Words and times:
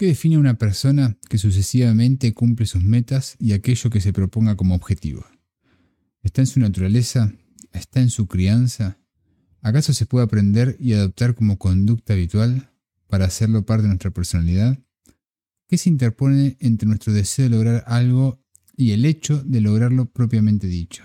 ¿Qué 0.00 0.06
define 0.06 0.36
a 0.36 0.38
una 0.38 0.54
persona 0.54 1.18
que 1.28 1.36
sucesivamente 1.36 2.32
cumple 2.32 2.64
sus 2.64 2.82
metas 2.82 3.36
y 3.38 3.52
aquello 3.52 3.90
que 3.90 4.00
se 4.00 4.14
proponga 4.14 4.56
como 4.56 4.74
objetivo? 4.74 5.26
¿Está 6.22 6.40
en 6.40 6.46
su 6.46 6.58
naturaleza? 6.58 7.34
¿Está 7.74 8.00
en 8.00 8.08
su 8.08 8.26
crianza? 8.26 8.96
¿Acaso 9.60 9.92
se 9.92 10.06
puede 10.06 10.24
aprender 10.24 10.74
y 10.80 10.94
adoptar 10.94 11.34
como 11.34 11.58
conducta 11.58 12.14
habitual 12.14 12.70
para 13.08 13.26
hacerlo 13.26 13.66
parte 13.66 13.82
de 13.82 13.88
nuestra 13.88 14.10
personalidad? 14.10 14.78
¿Qué 15.68 15.76
se 15.76 15.90
interpone 15.90 16.56
entre 16.60 16.88
nuestro 16.88 17.12
deseo 17.12 17.50
de 17.50 17.56
lograr 17.56 17.84
algo 17.86 18.42
y 18.78 18.92
el 18.92 19.04
hecho 19.04 19.44
de 19.44 19.60
lograrlo 19.60 20.06
propiamente 20.06 20.66
dicho? 20.66 21.04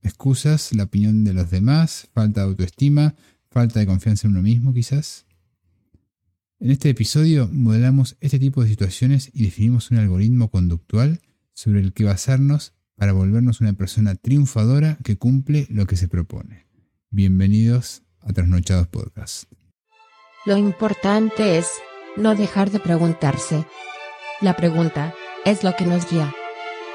¿Excusas, 0.00 0.72
la 0.72 0.84
opinión 0.84 1.22
de 1.24 1.34
los 1.34 1.50
demás, 1.50 2.08
falta 2.14 2.40
de 2.40 2.46
autoestima, 2.46 3.14
falta 3.50 3.78
de 3.78 3.84
confianza 3.84 4.26
en 4.26 4.32
uno 4.32 4.42
mismo 4.42 4.72
quizás? 4.72 5.26
En 6.62 6.70
este 6.70 6.90
episodio 6.90 7.48
modelamos 7.50 8.16
este 8.20 8.38
tipo 8.38 8.62
de 8.62 8.68
situaciones 8.68 9.32
y 9.34 9.42
definimos 9.42 9.90
un 9.90 9.98
algoritmo 9.98 10.48
conductual 10.48 11.20
sobre 11.54 11.80
el 11.80 11.92
que 11.92 12.04
basarnos 12.04 12.72
para 12.94 13.12
volvernos 13.12 13.60
una 13.60 13.72
persona 13.72 14.14
triunfadora 14.14 14.96
que 15.02 15.18
cumple 15.18 15.66
lo 15.70 15.86
que 15.86 15.96
se 15.96 16.06
propone. 16.06 16.68
Bienvenidos 17.10 18.02
a 18.20 18.32
Trasnochados 18.32 18.86
Podcast. 18.86 19.50
Lo 20.46 20.56
importante 20.56 21.58
es 21.58 21.66
no 22.16 22.36
dejar 22.36 22.70
de 22.70 22.78
preguntarse. 22.78 23.66
La 24.40 24.54
pregunta 24.54 25.14
es 25.44 25.64
lo 25.64 25.74
que 25.74 25.84
nos 25.84 26.08
guía. 26.08 26.32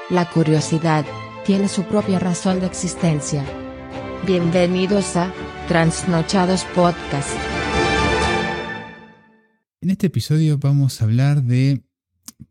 La 0.08 0.30
curiosidad 0.30 1.04
tiene 1.44 1.68
su 1.68 1.84
propia 1.84 2.18
razón 2.18 2.60
de 2.60 2.66
existencia. 2.66 3.44
Bienvenidos 4.26 5.14
a 5.16 5.30
Transnochados 5.68 6.64
Podcast. 6.74 7.57
En 9.88 9.92
este 9.92 10.08
episodio 10.08 10.58
vamos 10.58 11.00
a 11.00 11.04
hablar 11.04 11.44
de 11.44 11.82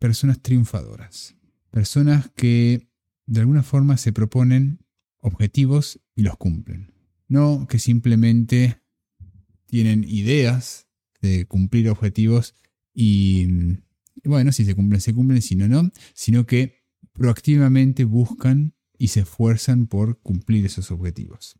personas 0.00 0.42
triunfadoras. 0.42 1.36
Personas 1.70 2.32
que 2.34 2.90
de 3.26 3.38
alguna 3.38 3.62
forma 3.62 3.96
se 3.96 4.12
proponen 4.12 4.80
objetivos 5.20 6.00
y 6.16 6.24
los 6.24 6.36
cumplen. 6.36 6.92
No 7.28 7.68
que 7.68 7.78
simplemente 7.78 8.82
tienen 9.66 10.02
ideas 10.02 10.88
de 11.20 11.46
cumplir 11.46 11.88
objetivos 11.90 12.56
y, 12.92 13.46
bueno, 14.24 14.50
si 14.50 14.64
se 14.64 14.74
cumplen, 14.74 15.00
se 15.00 15.14
cumplen, 15.14 15.40
si 15.40 15.54
no, 15.54 15.68
no, 15.68 15.92
sino 16.14 16.44
que 16.44 16.82
proactivamente 17.12 18.02
buscan 18.02 18.74
y 18.98 19.08
se 19.08 19.20
esfuerzan 19.20 19.86
por 19.86 20.20
cumplir 20.22 20.66
esos 20.66 20.90
objetivos. 20.90 21.56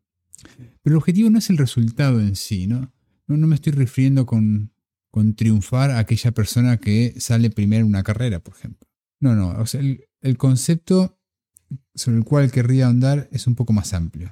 Pero 0.83 0.95
el 0.95 0.97
objetivo 0.97 1.31
no 1.31 1.39
es 1.39 1.51
el 1.51 1.57
resultado 1.57 2.21
en 2.21 2.35
sí, 2.35 2.67
¿no? 2.67 2.93
No, 3.29 3.37
no 3.37 3.47
me 3.47 3.55
estoy 3.55 3.75
refiriendo 3.75 4.27
con 4.27 4.73
con 5.19 5.35
triunfar 5.35 5.91
a 5.91 5.99
aquella 5.99 6.31
persona 6.31 6.77
que 6.77 7.13
sale 7.19 7.51
primero 7.51 7.81
en 7.81 7.89
una 7.89 8.05
carrera, 8.05 8.39
por 8.39 8.55
ejemplo. 8.55 8.89
No, 9.19 9.35
no, 9.35 9.53
el, 10.21 10.37
concepto 10.37 11.19
sobre 11.93 12.19
el 12.19 12.25
cual 12.25 12.53
querría 12.53 12.87
ahondar 12.87 13.29
es 13.33 13.49
un 13.49 13.57
poco 13.57 13.73
más 13.73 13.95
amplio, 13.95 14.31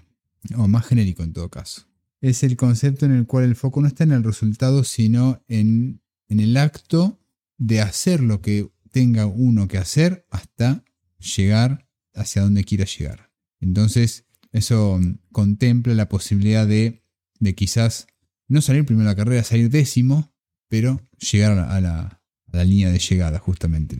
o 0.56 0.68
más 0.68 0.86
genérico 0.86 1.24
en 1.24 1.32
todo 1.32 1.50
caso. 1.50 1.88
Es 2.20 2.44
el 2.44 2.56
concepto 2.56 3.04
en 3.04 3.10
el 3.10 3.26
cual 3.26 3.46
el 3.46 3.56
foco 3.56 3.80
no 3.80 3.88
está 3.88 4.04
en 4.04 4.12
el 4.12 4.22
resultado, 4.22 4.84
sino 4.84 5.42
en, 5.48 6.02
en 6.28 6.38
el 6.38 6.56
acto 6.56 7.18
de 7.58 7.80
hacer 7.80 8.22
lo 8.22 8.40
que 8.40 8.70
tenga 8.92 9.26
uno 9.26 9.66
que 9.66 9.78
hacer 9.78 10.24
hasta 10.30 10.84
llegar 11.18 11.88
hacia 12.14 12.42
donde 12.42 12.62
quiera 12.62 12.84
llegar. 12.84 13.32
Entonces, 13.58 14.24
eso 14.52 15.00
contempla 15.32 15.94
la 15.94 16.08
posibilidad 16.08 16.64
de, 16.64 17.02
de 17.40 17.54
quizás 17.56 18.06
no 18.46 18.62
salir 18.62 18.86
primero 18.86 19.08
de 19.08 19.14
la 19.14 19.16
carrera, 19.16 19.42
salir 19.42 19.68
décimo, 19.68 20.32
pero 20.68 21.00
llegar 21.18 21.58
a 21.58 21.80
la, 21.80 22.22
línea 22.64 22.90
de 22.90 22.98
llegada, 22.98 23.38
justamente, 23.38 23.96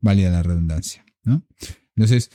válida 0.00 0.30
la 0.30 0.42
redundancia. 0.42 1.04
¿no? 1.24 1.46
Entonces, 1.94 2.30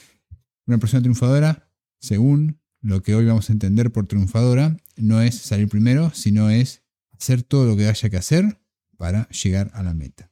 una 0.66 0.78
persona 0.78 1.02
triunfadora, 1.02 1.72
según 2.00 2.60
lo 2.82 3.02
que 3.02 3.16
hoy 3.16 3.26
vamos 3.26 3.50
a 3.50 3.54
entender 3.54 3.92
por 3.92 4.08
triunfadora, 4.08 4.78
no 4.98 5.22
es 5.22 5.36
salir 5.36 5.68
primero, 5.68 6.12
sino 6.14 6.50
es 6.50 6.84
hacer 7.12 7.42
todo 7.42 7.66
lo 7.66 7.76
que 7.76 7.88
haya 7.88 8.10
que 8.10 8.18
hacer 8.18 8.62
para 8.98 9.28
llegar 9.30 9.72
a 9.74 9.82
la 9.82 9.94
meta. 9.94 10.32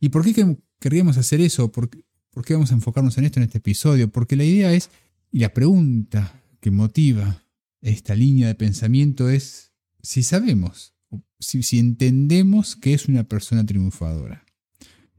¿Y 0.00 0.08
por 0.08 0.24
qué 0.24 0.58
querríamos 0.80 1.16
hacer 1.16 1.40
eso? 1.40 1.70
¿Por, 1.70 1.90
¿Por 2.30 2.44
qué 2.44 2.54
vamos 2.54 2.72
a 2.72 2.74
enfocarnos 2.74 3.16
en 3.18 3.24
esto 3.24 3.38
en 3.38 3.44
este 3.44 3.58
episodio? 3.58 4.10
Porque 4.10 4.36
la 4.36 4.44
idea 4.44 4.72
es, 4.72 4.90
y 5.30 5.38
la 5.40 5.54
pregunta 5.54 6.42
que 6.60 6.70
motiva 6.70 7.44
esta 7.80 8.14
línea 8.14 8.48
de 8.48 8.54
pensamiento 8.54 9.28
es 9.28 9.72
si 10.02 10.22
sabemos 10.22 10.95
si, 11.38 11.78
entendemos 11.78 12.76
que 12.76 12.94
es 12.94 13.06
una 13.06 13.24
persona 13.24 13.64
triunfadora, 13.64 14.44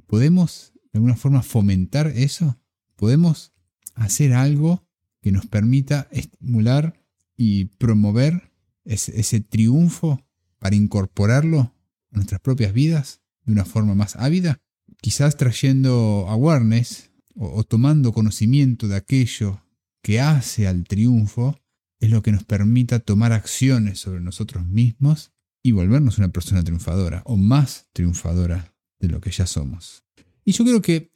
¿podemos 0.05 0.73
de 0.91 0.99
alguna 0.99 1.15
forma 1.15 1.43
fomentar 1.43 2.07
eso? 2.07 2.59
¿Podemos 2.95 3.53
hacer 3.95 4.33
algo 4.33 4.87
que 5.21 5.31
nos 5.31 5.45
permita 5.45 6.07
estimular 6.11 7.03
y 7.35 7.65
promover 7.65 8.51
ese, 8.85 9.41
triunfo 9.41 10.25
para 10.59 10.75
incorporarlo 10.75 11.59
a 11.59 12.15
nuestras 12.15 12.41
propias 12.41 12.73
vidas 12.73 13.21
de 13.45 13.53
una 13.53 13.65
forma 13.65 13.95
más 13.95 14.15
ávida? 14.15 14.59
Quizás 15.01 15.37
trayendo 15.37 16.25
awareness 16.29 17.11
o 17.35 17.63
tomando 17.63 18.13
conocimiento 18.13 18.87
de 18.87 18.95
aquello 18.95 19.61
que 20.01 20.19
hace 20.19 20.67
al 20.67 20.85
triunfo 20.85 21.59
es 21.99 22.09
lo 22.09 22.23
que 22.23 22.31
nos 22.31 22.43
permita 22.43 22.99
tomar 22.99 23.33
acciones 23.33 23.99
sobre 23.99 24.21
nosotros 24.21 24.65
mismos 24.65 25.31
y 25.67 25.73
volvernos 25.73 26.17
una 26.17 26.29
persona 26.29 26.63
triunfadora 26.63 27.23
o 27.25 27.35
más 27.35 27.89
triunfadora 27.91 28.73
de 29.01 29.09
lo 29.09 29.19
que 29.19 29.31
ya 29.31 29.45
somos. 29.45 30.05
Y 30.45 30.53
yo 30.53 30.63
creo 30.63 30.81
que 30.81 31.11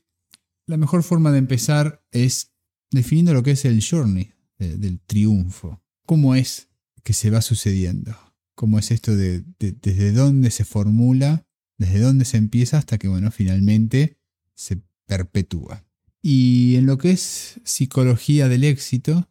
la 0.68 0.76
mejor 0.76 1.04
forma 1.04 1.32
de 1.32 1.38
empezar 1.38 2.04
es 2.12 2.52
definiendo 2.92 3.34
lo 3.34 3.44
que 3.44 3.52
es 3.52 3.64
el 3.64 3.82
journey 3.82 4.34
del 4.58 5.00
triunfo. 5.00 5.82
¿Cómo 6.06 6.36
es 6.36 6.68
que 7.02 7.14
se 7.14 7.30
va 7.30 7.42
sucediendo? 7.42 8.14
¿Cómo 8.54 8.78
es 8.78 8.92
esto 8.92 9.16
de, 9.16 9.46
desde 9.58 10.12
dónde 10.12 10.52
se 10.52 10.66
formula, 10.66 11.48
desde 11.78 12.02
dónde 12.02 12.26
se 12.26 12.36
empieza 12.36 12.78
hasta 12.78 12.98
que, 12.98 13.08
bueno, 13.08 13.32
finalmente 13.32 14.20
se 14.54 14.82
perpetúa? 15.06 15.86
Y 16.22 16.76
en 16.76 16.88
lo 16.88 16.98
que 16.98 17.12
es 17.12 17.62
psicología 17.64 18.50
del 18.50 18.66
éxito, 18.66 19.30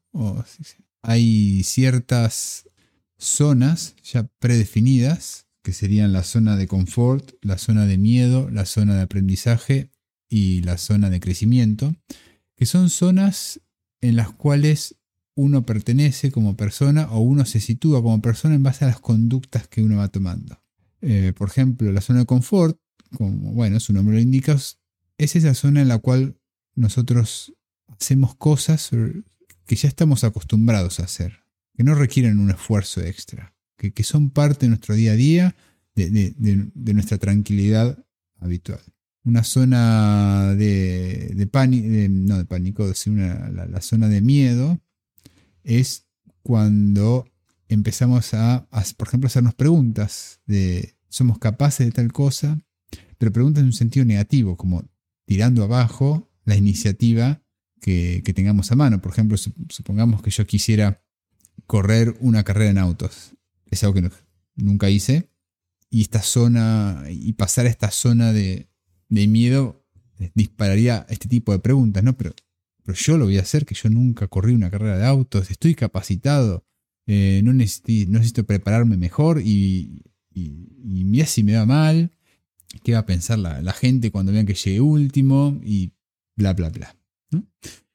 hay 1.03 1.63
ciertas 1.63 2.70
zonas 3.21 3.95
ya 4.03 4.29
predefinidas, 4.39 5.47
que 5.63 5.73
serían 5.73 6.13
la 6.13 6.25
zona 6.25 6.57
de 6.57 6.67
confort, 6.67 7.33
la 7.43 7.59
zona 7.59 7.87
de 7.87 7.99
miedo, 7.99 8.49
la 8.51 8.65
zona 8.65 8.97
de 8.97 9.03
aprendizaje 9.03 9.91
y 10.29 10.63
la 10.63 10.79
zona 10.79 11.11
de 11.11 11.21
crecimiento, 11.21 11.95
que 12.57 12.67
son 12.67 12.89
zonas 12.89 13.61
en 14.01 14.17
las 14.17 14.31
cuales 14.31 14.97
uno 15.35 15.65
pertenece 15.67 16.33
como 16.33 16.57
persona 16.57 17.11
o 17.11 17.21
uno 17.21 17.45
se 17.45 17.61
sitúa 17.61 18.03
como 18.03 18.21
persona 18.23 18.55
en 18.55 18.63
base 18.63 18.85
a 18.85 18.89
las 18.89 19.01
conductas 19.01 19.69
que 19.69 19.83
uno 19.83 19.99
va 19.99 20.09
tomando. 20.09 20.63
Eh, 21.03 21.33
por 21.37 21.49
ejemplo, 21.49 21.93
la 21.93 22.01
zona 22.01 22.21
de 22.21 22.27
confort, 22.27 22.79
como 23.17 23.53
bueno, 23.53 23.81
su 23.81 23.93
nombre 23.93 24.17
lo 24.17 24.21
indica, 24.21 24.55
es 25.19 25.37
esa 25.37 25.55
zona 25.55 25.83
en 25.83 25.89
la 25.89 25.99
cual 25.99 26.39
nosotros 26.75 27.53
hacemos 27.89 28.35
cosas 28.35 28.91
que 29.67 29.77
ya 29.77 29.89
estamos 29.89 30.25
acostumbrados 30.25 31.01
a 31.01 31.05
hacer 31.05 31.40
que 31.81 31.85
no 31.85 31.95
requieren 31.95 32.41
un 32.41 32.51
esfuerzo 32.51 33.01
extra, 33.01 33.55
que, 33.75 34.03
son 34.03 34.29
parte 34.29 34.67
de 34.67 34.69
nuestro 34.69 34.95
día 34.95 35.13
a 35.13 35.17
día, 35.17 35.57
de, 35.95 36.35
nuestra 36.75 37.17
tranquilidad 37.17 38.05
habitual. 38.39 38.83
Una 39.25 39.45
zona 39.45 40.55
de, 40.57 41.49
pánico, 41.51 41.89
no 41.89 42.37
de 42.37 42.45
pánico, 42.45 42.87
la, 42.87 43.81
zona 43.81 44.11
de 44.11 44.21
miedo 44.21 44.79
es 45.65 46.07
cuando 46.43 47.27
empezamos 47.67 48.35
a, 48.35 48.69
por 48.99 49.09
ejemplo, 49.09 49.29
hacernos 49.29 49.55
preguntas 49.55 50.43
de 50.45 50.97
somos 51.09 51.39
capaces 51.39 51.87
de 51.87 51.93
tal 51.93 52.13
cosa, 52.13 52.61
pero 53.17 53.33
preguntas 53.33 53.63
en 53.63 53.69
un 53.69 53.73
sentido 53.73 54.05
negativo, 54.05 54.59
como 54.59 54.85
tirando 55.25 55.65
abajo 55.65 56.31
la 56.45 56.57
iniciativa 56.57 57.41
que, 57.81 58.21
que 58.23 58.35
tengamos 58.35 58.71
a 58.71 58.77
mano. 58.77 59.01
Por 59.01 59.13
ejemplo, 59.13 59.39
supongamos 59.71 60.21
que 60.21 60.31
yo 60.31 60.47
quisiera 60.47 61.03
correr 61.67 62.17
una 62.21 62.45
carrera 62.45 62.71
en 62.71 62.79
autos. 62.79 63.33
Es 63.71 63.85
algo 63.85 63.95
que 63.95 64.11
nunca 64.57 64.91
hice. 64.91 65.29
Y 65.91 66.03
esta 66.03 66.23
zona, 66.23 67.05
y 67.09 67.33
pasar 67.33 67.67
a 67.67 67.69
esta 67.69 67.91
zona 67.91 68.33
de, 68.33 68.69
miedo, 69.09 69.85
eh, 70.21 70.31
dispararía 70.35 71.05
este 71.09 71.29
tipo 71.29 71.53
de 71.53 71.59
preguntas, 71.59 72.05
¿no? 72.05 72.17
Pero, 72.17 72.33
pero 72.85 72.97
yo 72.97 73.19
lo 73.19 73.25
voy 73.25 73.39
a 73.39 73.43
hacer, 73.43 73.67
que 73.67 73.75
yo 73.75 73.91
nunca 73.91 74.29
corrí 74.29 74.55
una 74.55 74.71
carrera 74.71 74.99
de 74.99 75.07
autos, 75.07 75.51
estoy 75.51 75.75
capacitado, 75.75 76.65
eh, 77.07 77.41
no, 77.43 77.53
necesito, 77.53 78.45
prepararme 78.45 78.97
mejor 78.97 79.41
y, 79.41 80.05
y, 80.33 80.69
mira 81.05 81.27
si 81.27 81.43
me 81.43 81.57
va 81.57 81.67
mal, 81.67 82.13
qué 82.85 82.93
va 82.93 83.01
a 83.01 83.07
pensar 83.07 83.41
la, 83.41 83.73
gente 83.73 84.13
cuando 84.13 84.31
vean 84.31 84.47
que 84.47 84.55
llegué 84.55 84.81
último 84.81 85.61
y 85.65 85.93
bla, 86.37 86.53
bla, 86.53 86.69
bla. 86.71 86.97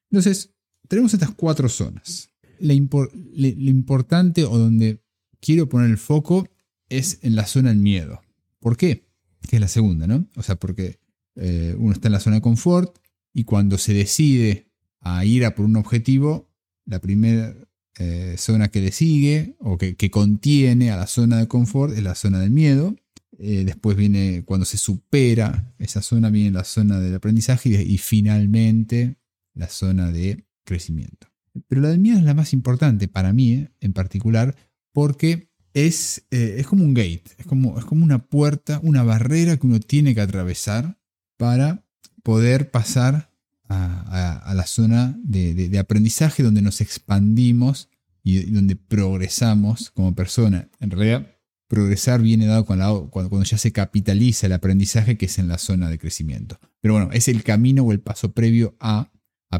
Entonces, 0.09 0.53
tenemos 0.89 1.13
estas 1.13 1.31
cuatro 1.31 1.69
zonas 1.69 2.29
lo 2.59 2.73
importante 2.73 4.45
o 4.45 4.57
donde 4.57 5.01
quiero 5.39 5.69
poner 5.69 5.89
el 5.89 5.97
foco 5.97 6.47
es 6.89 7.19
en 7.21 7.35
la 7.35 7.45
zona 7.45 7.69
del 7.69 7.79
miedo. 7.79 8.21
¿Por 8.59 8.77
qué? 8.77 9.07
Que 9.47 9.57
es 9.57 9.61
la 9.61 9.67
segunda, 9.67 10.07
¿no? 10.07 10.27
O 10.35 10.43
sea, 10.43 10.55
porque 10.55 10.99
eh, 11.35 11.75
uno 11.77 11.93
está 11.93 12.07
en 12.07 12.13
la 12.13 12.19
zona 12.19 12.37
de 12.37 12.41
confort 12.41 12.97
y 13.33 13.43
cuando 13.43 13.77
se 13.77 13.93
decide 13.93 14.71
a 15.01 15.25
ir 15.25 15.45
a 15.45 15.53
por 15.53 15.65
un 15.65 15.75
objetivo, 15.75 16.49
la 16.85 16.99
primera 16.99 17.55
eh, 17.97 18.35
zona 18.37 18.69
que 18.69 18.81
le 18.81 18.91
sigue 18.91 19.55
o 19.59 19.77
que, 19.77 19.95
contiene 20.09 20.91
a 20.91 20.97
la 20.97 21.07
zona 21.07 21.37
de 21.37 21.47
confort 21.47 21.93
es 21.93 22.03
la 22.03 22.15
zona 22.15 22.39
del 22.39 22.51
miedo. 22.51 22.95
Eh, 23.37 23.63
después 23.65 23.97
viene 23.97 24.43
cuando 24.45 24.65
se 24.65 24.77
supera 24.77 25.73
esa 25.77 26.01
zona, 26.01 26.29
viene 26.29 26.51
la 26.51 26.63
zona 26.63 26.99
del 26.99 27.15
aprendizaje 27.15 27.69
y, 27.69 27.97
finalmente 27.97 29.17
la 29.53 29.67
zona 29.69 30.11
de 30.11 30.45
crecimiento. 30.63 31.27
Pero 31.67 31.81
la 31.81 31.89
del 31.89 31.99
miedo 31.99 32.17
es 32.17 32.23
la 32.23 32.33
más 32.33 32.53
importante 32.53 33.07
para 33.07 33.33
mí 33.33 33.67
en 33.79 33.93
particular 33.93 34.55
porque 34.91 35.49
es, 35.73 36.25
es 36.31 36.65
como 36.67 36.83
un 36.83 36.93
gate, 36.93 37.23
es 37.37 37.45
como, 37.45 37.77
es 37.77 37.85
como 37.85 38.03
una 38.03 38.19
puerta, 38.19 38.79
una 38.81 39.03
barrera 39.03 39.57
que 39.57 39.67
uno 39.67 39.79
tiene 39.79 40.15
que 40.15 40.21
atravesar 40.21 40.97
para 41.37 41.85
poder 42.23 42.71
pasar 42.71 43.29
a, 43.69 44.53
la 44.55 44.65
zona 44.65 45.17
de, 45.23 45.77
aprendizaje 45.79 46.43
donde 46.43 46.61
nos 46.61 46.81
expandimos 46.81 47.89
y 48.23 48.51
donde 48.51 48.75
progresamos 48.75 49.91
como 49.91 50.15
persona. 50.15 50.69
En 50.79 50.91
realidad, 50.91 51.35
progresar 51.67 52.21
viene 52.21 52.45
dado 52.45 52.65
cuando, 52.65 53.09
cuando, 53.09 53.43
ya 53.43 53.57
se 53.57 53.71
capitaliza 53.71 54.47
el 54.47 54.53
aprendizaje 54.53 55.17
que 55.17 55.25
es 55.25 55.37
en 55.39 55.47
la 55.47 55.57
zona 55.57 55.89
de 55.89 55.99
crecimiento. 55.99 56.59
Pero 56.81 56.95
bueno, 56.95 57.11
es 57.11 57.27
el 57.27 57.43
camino 57.43 57.83
o 57.83 57.91
el 57.91 57.99
paso 57.99 58.31
previo 58.33 58.75
a, 58.79 59.11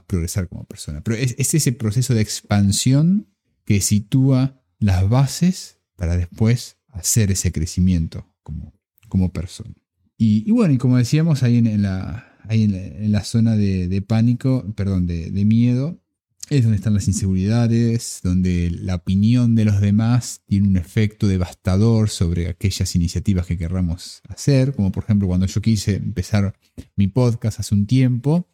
progresar 0.07 0.49
como 0.49 0.65
persona. 0.65 1.01
Pero 1.03 1.17
es, 1.17 1.35
ese 1.37 1.71
proceso 1.71 2.13
de 2.13 2.21
expansión 2.21 3.27
que 3.63 3.81
sitúa 3.81 4.61
las 4.79 5.07
bases 5.09 5.79
para 5.95 6.17
después 6.17 6.77
hacer 6.89 7.31
ese 7.31 7.51
crecimiento 7.51 8.31
como, 8.43 8.73
como 9.07 9.31
persona. 9.31 9.73
Y, 10.17 10.49
bueno, 10.51 10.73
y 10.73 10.77
como 10.77 10.97
decíamos, 10.97 11.43
ahí 11.43 11.57
en, 11.57 11.81
la, 11.81 12.37
en, 12.49 13.11
la, 13.11 13.23
zona 13.23 13.57
de, 13.57 14.01
pánico, 14.01 14.73
perdón, 14.75 15.07
de, 15.07 15.45
miedo, 15.45 15.99
es 16.49 16.63
donde 16.63 16.77
están 16.77 16.93
las 16.93 17.07
inseguridades, 17.07 18.21
donde 18.23 18.69
la 18.71 18.95
opinión 18.95 19.55
de 19.55 19.65
los 19.65 19.81
demás 19.81 20.41
tiene 20.45 20.67
un 20.67 20.77
efecto 20.77 21.27
devastador 21.27 22.09
sobre 22.09 22.47
aquellas 22.47 22.95
iniciativas 22.95 23.45
que 23.45 23.57
querramos 23.57 24.21
hacer, 24.29 24.73
como 24.73 24.91
por 24.91 25.03
ejemplo 25.03 25.27
cuando 25.27 25.47
yo 25.47 25.61
quise 25.61 25.95
empezar 25.95 26.55
mi 26.95 27.07
podcast 27.07 27.59
hace 27.59 27.73
un 27.75 27.87
tiempo, 27.87 28.47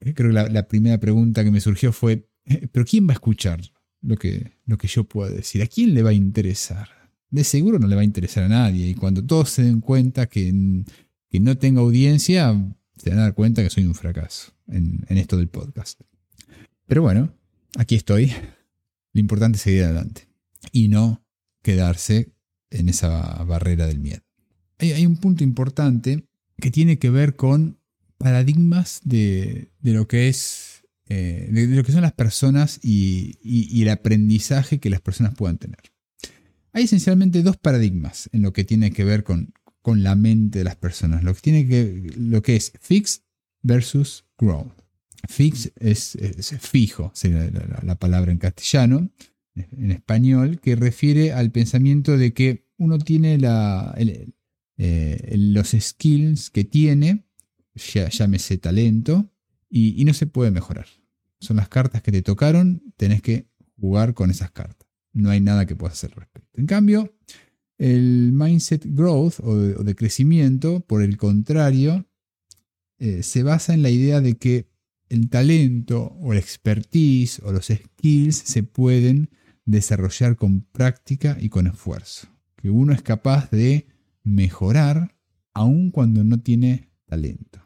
creo 0.00 0.14
que 0.14 0.50
la, 0.50 0.68
primera 0.68 0.98
pregunta 0.98 1.44
que 1.44 1.50
me 1.50 1.60
surgió 1.60 1.92
fue, 1.92 2.28
eh, 2.46 2.68
¿pero 2.72 2.84
quién 2.84 3.06
va 3.06 3.12
a 3.12 3.14
escuchar 3.14 3.60
lo 4.00 4.16
que, 4.16 4.52
lo 4.66 4.78
que 4.78 4.88
yo 4.88 5.04
pueda 5.04 5.30
decir? 5.30 5.62
¿A 5.62 5.66
quién 5.66 5.94
le 5.94 6.02
va 6.02 6.10
a 6.10 6.14
interesar? 6.14 7.00
de 7.30 7.44
seguro 7.44 7.78
no 7.78 7.86
le 7.86 7.94
va 7.94 8.02
a 8.02 8.04
interesar 8.04 8.44
a 8.44 8.48
nadie. 8.48 8.88
Y 8.88 8.94
cuando 8.94 9.24
todos 9.24 9.50
se 9.50 9.62
den 9.62 9.80
cuenta 9.80 10.26
que, 10.26 10.52
no 10.52 11.58
tengo 11.58 11.80
audiencia, 11.80 12.54
se 12.96 13.10
van 13.10 13.20
a 13.20 13.22
dar 13.22 13.34
cuenta 13.34 13.62
que 13.62 13.70
soy 13.70 13.86
un 13.86 13.94
fracaso 13.94 14.52
en, 14.68 15.04
esto 15.08 15.36
del 15.36 15.48
podcast. 15.48 16.00
Pero 16.86 17.02
bueno, 17.02 17.32
aquí 17.76 17.94
estoy. 17.94 18.32
Lo 19.12 19.20
importante 19.20 19.56
es 19.56 19.62
seguir 19.62 19.84
adelante 19.84 20.28
y 20.72 20.88
no 20.88 21.24
quedarse 21.62 22.32
en 22.70 22.88
esa 22.88 23.42
barrera 23.44 23.86
del 23.86 24.00
miedo. 24.00 24.22
Hay, 24.78 25.04
un 25.04 25.16
punto 25.16 25.44
importante 25.44 26.24
que 26.56 26.70
tiene 26.70 26.98
que 26.98 27.10
ver 27.10 27.36
con 27.36 27.78
paradigmas 28.20 29.00
de, 29.02 29.72
lo 29.82 30.06
que 30.06 30.28
es 30.28 30.84
eh, 31.08 31.48
de, 31.50 31.66
lo 31.66 31.82
que 31.82 31.92
son 31.92 32.02
las 32.02 32.12
personas 32.12 32.78
y 32.82 33.82
el 33.82 33.88
aprendizaje 33.88 34.78
que 34.78 34.90
las 34.90 35.00
personas 35.00 35.34
puedan 35.34 35.58
tener. 35.58 35.80
Hay 36.72 36.84
esencialmente 36.84 37.42
dos 37.42 37.56
paradigmas 37.56 38.30
en 38.32 38.42
lo 38.42 38.52
que 38.52 38.64
tiene 38.64 38.92
que 38.92 39.04
ver 39.04 39.24
con, 39.24 39.52
con 39.82 40.02
la 40.02 40.14
mente 40.14 40.58
de 40.58 40.64
las 40.64 40.76
personas. 40.76 41.24
Lo 41.24 41.34
que, 41.34 41.40
tiene 41.40 41.66
que, 41.66 42.12
lo 42.16 42.42
que 42.42 42.56
es 42.56 42.72
fixed 42.80 43.22
versus 43.62 44.24
growth. 44.38 44.72
Fix 45.28 45.70
es, 45.76 46.16
fijo, 46.60 47.10
sería 47.14 47.50
la, 47.82 47.94
palabra 47.96 48.32
en 48.32 48.38
castellano, 48.38 49.10
en 49.54 49.90
español, 49.90 50.60
que 50.60 50.76
refiere 50.76 51.32
al 51.32 51.50
pensamiento 51.50 52.16
de 52.16 52.32
que 52.32 52.66
uno 52.78 52.98
tiene 52.98 53.36
la, 53.36 53.94
eh, 54.78 55.36
los 55.36 55.76
skills 55.78 56.48
que 56.48 56.64
tiene, 56.64 57.26
llámese 57.80 58.58
talento, 58.58 59.30
y, 59.68 60.00
y 60.00 60.04
no 60.04 60.14
se 60.14 60.26
puede 60.26 60.50
mejorar. 60.50 60.86
Son 61.40 61.56
las 61.56 61.68
cartas 61.68 62.02
que 62.02 62.12
te 62.12 62.22
tocaron, 62.22 62.82
tenés 62.96 63.22
que 63.22 63.46
jugar 63.78 64.14
con 64.14 64.30
esas 64.30 64.50
cartas 64.50 64.90
no 65.12 65.30
hay 65.30 65.40
nada 65.40 65.66
que 65.66 65.76
puedas 65.76 65.94
hacer 65.94 66.10
al 66.14 66.20
respecto. 66.20 66.60
En 66.60 66.66
cambio, 66.66 67.14
el 67.78 68.32
mindset 68.32 68.84
growth 68.86 69.40
o 69.40 69.56
de, 69.56 69.94
crecimiento, 69.94 70.80
por 70.80 71.02
el 71.02 71.16
contrario, 71.16 72.06
eh, 72.98 73.22
se 73.22 73.42
basa 73.42 73.74
en 73.74 73.82
la 73.82 73.90
idea 73.90 74.20
de 74.20 74.36
que 74.36 74.68
el 75.08 75.28
talento 75.28 76.16
o 76.20 76.32
la 76.32 76.38
expertise 76.38 77.40
o 77.42 77.52
los 77.52 77.66
skills 77.66 78.36
se 78.36 78.62
pueden 78.62 79.30
desarrollar 79.64 80.36
con 80.36 80.62
práctica 80.62 81.36
y 81.40 81.48
con 81.48 81.66
esfuerzo. 81.66 82.28
Que 82.56 82.70
uno 82.70 82.92
es 82.92 83.02
capaz 83.02 83.50
de 83.50 83.86
mejorar 84.22 85.16
aun 85.52 85.90
cuando 85.90 86.22
no 86.22 86.40
tiene 86.40 86.90
talento. 87.06 87.60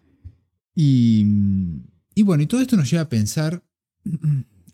Y, 0.75 1.27
y 2.15 2.23
bueno, 2.23 2.43
y 2.43 2.47
todo 2.47 2.61
esto 2.61 2.77
nos 2.77 2.91
lleva 2.91 3.03
a 3.03 3.09
pensar 3.09 3.63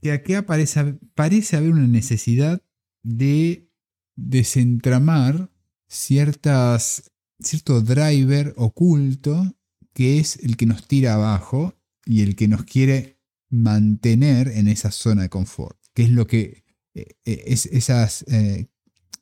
que 0.00 0.12
aquí 0.12 0.35
aparece, 0.35 0.99
parece 1.14 1.56
haber 1.56 1.70
una 1.70 1.87
necesidad 1.87 2.62
de 3.02 3.70
desentramar 4.17 5.50
ciertas, 5.88 7.11
cierto 7.38 7.81
driver 7.81 8.55
oculto 8.56 9.56
que 9.93 10.19
es 10.19 10.37
el 10.37 10.56
que 10.56 10.67
nos 10.67 10.87
tira 10.87 11.14
abajo 11.14 11.75
y 12.06 12.23
el 12.23 12.37
que 12.37 12.49
nos 12.49 12.64
quiere 12.64 13.19
mantener 13.50 14.49
en 14.49 14.69
esa 14.69 14.91
zona 14.91 15.23
de 15.23 15.29
confort, 15.29 15.79
que 15.94 16.05
es 16.05 16.11
lo 16.11 16.26
que 16.26 16.64
eh, 16.94 17.17
eh, 17.25 17.44
es 17.46 17.67
esas, 17.67 18.25
eh, 18.29 18.69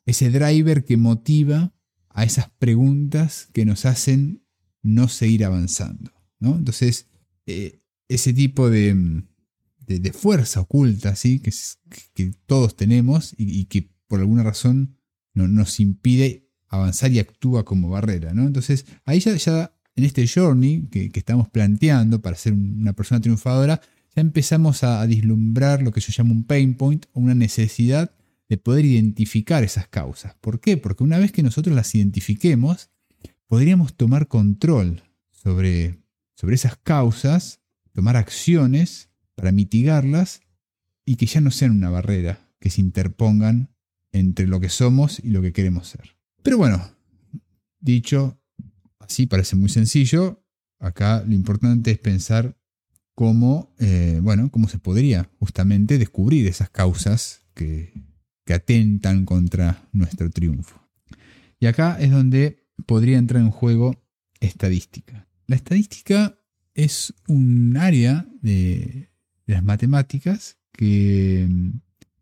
ese 0.05 0.29
driver 0.29 0.85
que 0.85 0.97
motiva 0.97 1.73
a 2.09 2.23
esas 2.23 2.49
preguntas 2.51 3.49
que 3.53 3.65
nos 3.65 3.85
hacen 3.85 4.45
no 4.81 5.07
seguir 5.07 5.45
avanzando. 5.45 6.11
Entonces, 6.41 7.07
ese 7.45 8.33
tipo 8.33 8.69
de, 8.69 9.23
de, 9.97 10.13
fuerza 10.13 10.61
oculta, 10.61 11.15
¿sí? 11.15 11.39
que, 11.39 11.51
que 12.13 12.31
todos 12.45 12.75
tenemos 12.75 13.33
y, 13.37 13.65
que 13.65 13.89
por 14.07 14.19
alguna 14.19 14.43
razón 14.43 14.97
no, 15.33 15.47
nos 15.47 15.79
impide 15.79 16.47
avanzar 16.67 17.11
y 17.11 17.19
actúa 17.19 17.65
como 17.65 17.89
barrera. 17.89 18.33
¿no? 18.33 18.45
Entonces, 18.45 18.85
ahí 19.05 19.19
ya, 19.19 19.35
ya 19.35 19.73
en 19.95 20.03
este 20.03 20.27
journey 20.27 20.87
que, 20.91 21.11
estamos 21.13 21.49
planteando 21.49 22.21
para 22.21 22.35
ser 22.35 22.53
una 22.53 22.93
persona 22.93 23.21
triunfadora, 23.21 23.81
ya 24.15 24.21
empezamos 24.21 24.83
a, 24.83 25.01
a 25.01 25.07
dislumbrar 25.07 25.81
lo 25.81 25.91
que 25.91 26.01
yo 26.01 26.13
llamo 26.15 26.33
un 26.33 26.43
pain 26.43 26.75
point 26.75 27.05
o 27.13 27.19
una 27.19 27.35
necesidad 27.35 28.11
de 28.47 28.57
poder 28.57 28.85
identificar 28.85 29.63
esas 29.63 29.87
causas. 29.87 30.35
¿Por 30.41 30.59
qué? 30.59 30.77
Porque 30.77 31.03
una 31.03 31.19
vez 31.19 31.31
que 31.31 31.43
nosotros 31.43 31.75
las 31.75 31.93
identifiquemos, 31.93 32.89
podríamos 33.47 33.95
tomar 33.95 34.27
control 34.27 35.03
sobre, 35.31 35.99
sobre 36.39 36.55
esas 36.55 36.77
causas, 36.77 37.59
tomar 37.91 38.15
acciones 38.15 39.09
para 39.35 39.51
mitigarlas 39.51 40.39
y 41.03 41.17
que 41.17 41.25
ya 41.25 41.41
no 41.41 41.51
sean 41.51 41.71
una 41.71 41.89
barrera, 41.89 42.49
que 42.61 42.69
se 42.69 42.79
interpongan 42.79 43.75
entre 44.13 44.47
lo 44.47 44.61
que 44.61 44.69
somos 44.69 45.19
y 45.19 45.31
lo 45.31 45.41
que 45.41 45.51
queremos 45.51 45.89
ser. 45.89 46.15
Pero 46.41 46.57
bueno, 46.57 46.81
dicho 47.81 48.39
así 48.99 49.25
parece 49.25 49.57
muy 49.57 49.67
sencillo, 49.67 50.41
acá 50.79 51.25
lo 51.27 51.33
importante 51.33 51.91
es 51.91 51.97
pensar 51.97 52.57
cómo, 53.15 53.75
eh, 53.77 54.21
bueno, 54.23 54.49
cómo 54.49 54.69
se 54.69 54.79
podría 54.79 55.29
justamente 55.39 55.97
descubrir 55.97 56.47
esas 56.47 56.69
causas 56.69 57.41
que, 57.53 57.91
que 58.45 58.53
atentan 58.53 59.25
contra 59.25 59.89
nuestro 59.91 60.29
triunfo. 60.29 60.79
Y 61.59 61.65
acá 61.65 61.97
es 61.99 62.11
donde 62.11 62.65
podría 62.85 63.17
entrar 63.17 63.41
en 63.41 63.51
juego 63.51 64.01
estadística. 64.39 65.28
La 65.49 65.55
estadística 65.55 66.37
es 66.75 67.11
un 67.27 67.75
área 67.75 68.27
de, 68.39 69.09
las 69.47 69.63
matemáticas 69.63 70.59
que, 70.71 71.49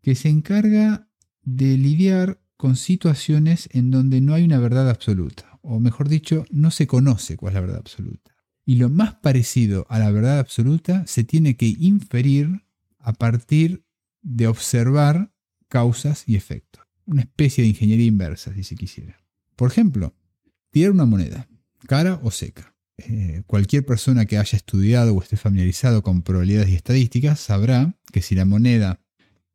que 0.00 0.14
se 0.14 0.30
encarga 0.30 1.10
de 1.42 1.76
lidiar 1.76 2.40
con 2.56 2.74
situaciones 2.74 3.68
en 3.72 3.90
donde 3.90 4.22
no 4.22 4.32
hay 4.32 4.44
una 4.44 4.58
verdad 4.58 4.88
absoluta, 4.88 5.58
o 5.60 5.78
mejor 5.78 6.08
dicho, 6.08 6.46
no 6.50 6.70
se 6.70 6.86
conoce 6.86 7.36
cuál 7.36 7.50
es 7.50 7.54
la 7.56 7.60
verdad 7.60 7.76
absoluta. 7.76 8.34
Y 8.64 8.76
lo 8.76 8.88
más 8.88 9.16
parecido 9.16 9.86
a 9.90 9.98
la 9.98 10.10
verdad 10.10 10.38
absoluta 10.38 11.06
se 11.06 11.22
tiene 11.22 11.54
que 11.58 11.66
inferir 11.66 12.64
a 12.98 13.12
partir 13.12 13.84
de 14.22 14.46
observar 14.46 15.34
causas 15.68 16.24
y 16.26 16.36
efectos. 16.36 16.82
Una 17.04 17.20
especie 17.20 17.60
de 17.60 17.68
ingeniería 17.68 18.06
inversa, 18.06 18.54
si 18.54 18.64
se 18.64 18.74
quisiera. 18.74 19.22
Por 19.54 19.70
ejemplo, 19.70 20.14
tirar 20.70 20.92
una 20.92 21.04
moneda, 21.04 21.46
cara 21.86 22.20
o 22.22 22.30
seca. 22.30 22.74
Eh, 22.98 23.42
cualquier 23.46 23.86
persona 23.86 24.26
que 24.26 24.38
haya 24.38 24.56
estudiado 24.56 25.14
o 25.14 25.22
esté 25.22 25.36
familiarizado 25.36 26.02
con 26.02 26.22
probabilidades 26.22 26.70
y 26.70 26.74
estadísticas 26.74 27.38
sabrá 27.38 27.94
que 28.12 28.22
si 28.22 28.34
la 28.34 28.44
moneda 28.44 29.00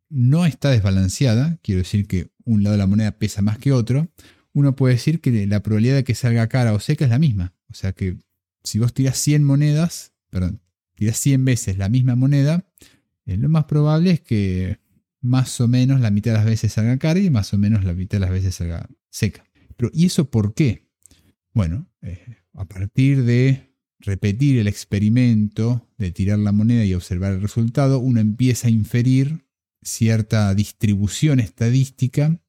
no 0.10 0.46
está 0.46 0.70
desbalanceada, 0.70 1.60
quiero 1.62 1.80
decir 1.80 2.08
que 2.08 2.32
un 2.46 2.64
lado 2.64 2.74
de 2.74 2.78
la 2.78 2.88
moneda 2.88 3.12
pesa 3.12 3.42
más 3.42 3.58
que 3.58 3.74
otro, 3.74 4.08
uno 4.54 4.76
puede 4.76 4.94
decir 4.96 5.20
que 5.20 5.46
la 5.46 5.62
probabilidad 5.62 5.96
de 5.96 6.04
que 6.06 6.16
salga 6.16 6.48
cara 6.48 6.74
o 6.74 6.80
seca 6.80 7.04
es 7.04 7.12
la 7.12 7.20
misma. 7.20 7.54
O 7.70 7.74
sea 7.74 7.92
que 7.92 8.18
si 8.64 8.80
vos 8.80 8.94
tirás 8.94 9.18
100 9.18 9.44
monedas, 9.44 10.14
perdón, 10.30 10.62
tirás 10.96 11.18
100 11.18 11.44
veces 11.44 11.78
la 11.78 11.90
misma 11.90 12.16
moneda, 12.16 12.66
eh, 13.26 13.36
lo 13.36 13.50
más 13.50 13.66
probable 13.66 14.12
es 14.12 14.22
que 14.22 14.80
más 15.20 15.60
o 15.60 15.68
menos 15.68 16.00
la 16.00 16.12
mitad 16.12 16.32
de 16.32 16.38
las 16.38 16.46
veces 16.46 16.74
salga 16.74 16.98
cara 16.98 17.20
y 17.20 17.30
más 17.30 17.54
o 17.54 17.58
menos 17.58 17.84
la 17.84 17.94
mitad 17.94 18.18
de 18.18 18.22
las 18.22 18.32
veces 18.32 18.56
salga 18.56 18.88
seca. 19.10 19.44
Pero 19.76 19.92
¿y 19.94 20.06
eso 20.06 20.30
por 20.30 20.54
qué? 20.54 20.88
Bueno, 21.54 21.90
eh, 22.02 22.38
a 22.54 22.66
partir 22.66 23.24
de 23.24 23.74
repetir 24.00 24.60
el 24.60 24.68
experimento 24.68 25.88
de 25.98 26.12
tirar 26.12 26.40
la 26.40 26.52
moneda 26.52 26.86
y 26.86 26.94
observar 26.94 27.34
el 27.34 27.42
resultado, 27.42 28.00
uno 28.00 28.20
empieza 28.20 28.68
a 28.68 28.72
inferir 28.72 29.46
cierta 29.82 30.54
distribución 30.54 31.40
estadística, 31.40 32.40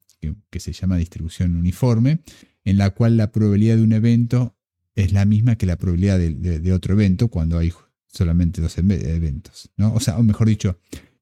que, 0.49 0.59
se 0.59 0.73
llama 0.73 0.97
distribución 0.97 1.55
uniforme, 1.55 2.19
en 2.63 2.77
la 2.77 2.89
cual 2.91 3.17
la 3.17 3.31
probabilidad 3.31 3.77
de 3.77 3.83
un 3.83 3.93
evento 3.93 4.57
es 4.95 5.11
la 5.11 5.25
misma 5.25 5.57
que 5.57 5.65
la 5.65 5.77
probabilidad 5.77 6.17
de, 6.17 6.73
otro 6.73 6.93
evento 6.93 7.27
cuando 7.27 7.57
hay 7.57 7.71
solamente 8.07 8.61
dos 8.61 8.77
eventos. 8.77 9.71
¿no? 9.77 9.93
O 9.93 9.99
sea, 9.99 10.17
o 10.17 10.23
mejor 10.23 10.47
dicho, 10.47 10.79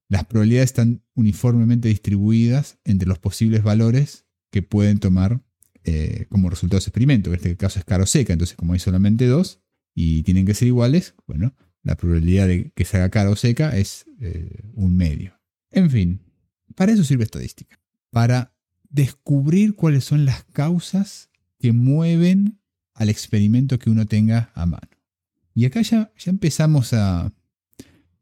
las 0.08 0.24
probabilidades 0.24 0.70
están 0.70 1.02
uniformemente 1.14 1.88
distribuidas 1.88 2.78
entre 2.84 3.08
los 3.08 3.18
posibles 3.18 3.62
valores 3.62 4.26
que 4.50 4.62
pueden 4.62 4.98
tomar 4.98 5.42
eh, 5.84 6.26
como 6.28 6.50
resultado 6.50 6.78
de 6.78 6.80
ese 6.80 6.90
experimento, 6.90 7.30
en 7.30 7.36
este 7.36 7.56
caso 7.56 7.78
es 7.78 7.84
caro 7.84 8.06
seca, 8.06 8.32
entonces 8.32 8.56
como 8.56 8.72
hay 8.72 8.78
solamente 8.78 9.26
dos 9.26 9.60
y 9.94 10.22
tienen 10.22 10.46
que 10.46 10.54
ser 10.54 10.68
iguales, 10.68 11.14
bueno, 11.26 11.54
la 11.82 11.96
probabilidad 11.96 12.48
de 12.48 12.72
que 12.74 12.84
se 12.84 12.96
haga 12.96 13.10
cara 13.10 13.30
o 13.30 13.36
seca 13.36 13.76
es 13.76 14.06
eh, 14.20 14.62
un 14.74 14.96
medio. 14.96 15.38
En 15.70 15.90
fin, 15.90 16.20
para 16.74 16.92
eso 16.92 17.04
sirve 17.04 17.24
estadística, 17.24 17.78
para 18.10 18.54
descubrir 18.88 19.74
cuáles 19.74 20.04
son 20.04 20.24
las 20.24 20.44
causas 20.44 21.30
que 21.58 21.72
mueven 21.72 22.60
al 22.94 23.08
experimento 23.08 23.78
que 23.78 23.90
uno 23.90 24.06
tenga 24.06 24.52
a 24.54 24.66
mano. 24.66 24.88
Y 25.54 25.66
acá 25.66 25.82
ya, 25.82 26.12
ya 26.16 26.30
empezamos 26.30 26.92
a, 26.92 27.32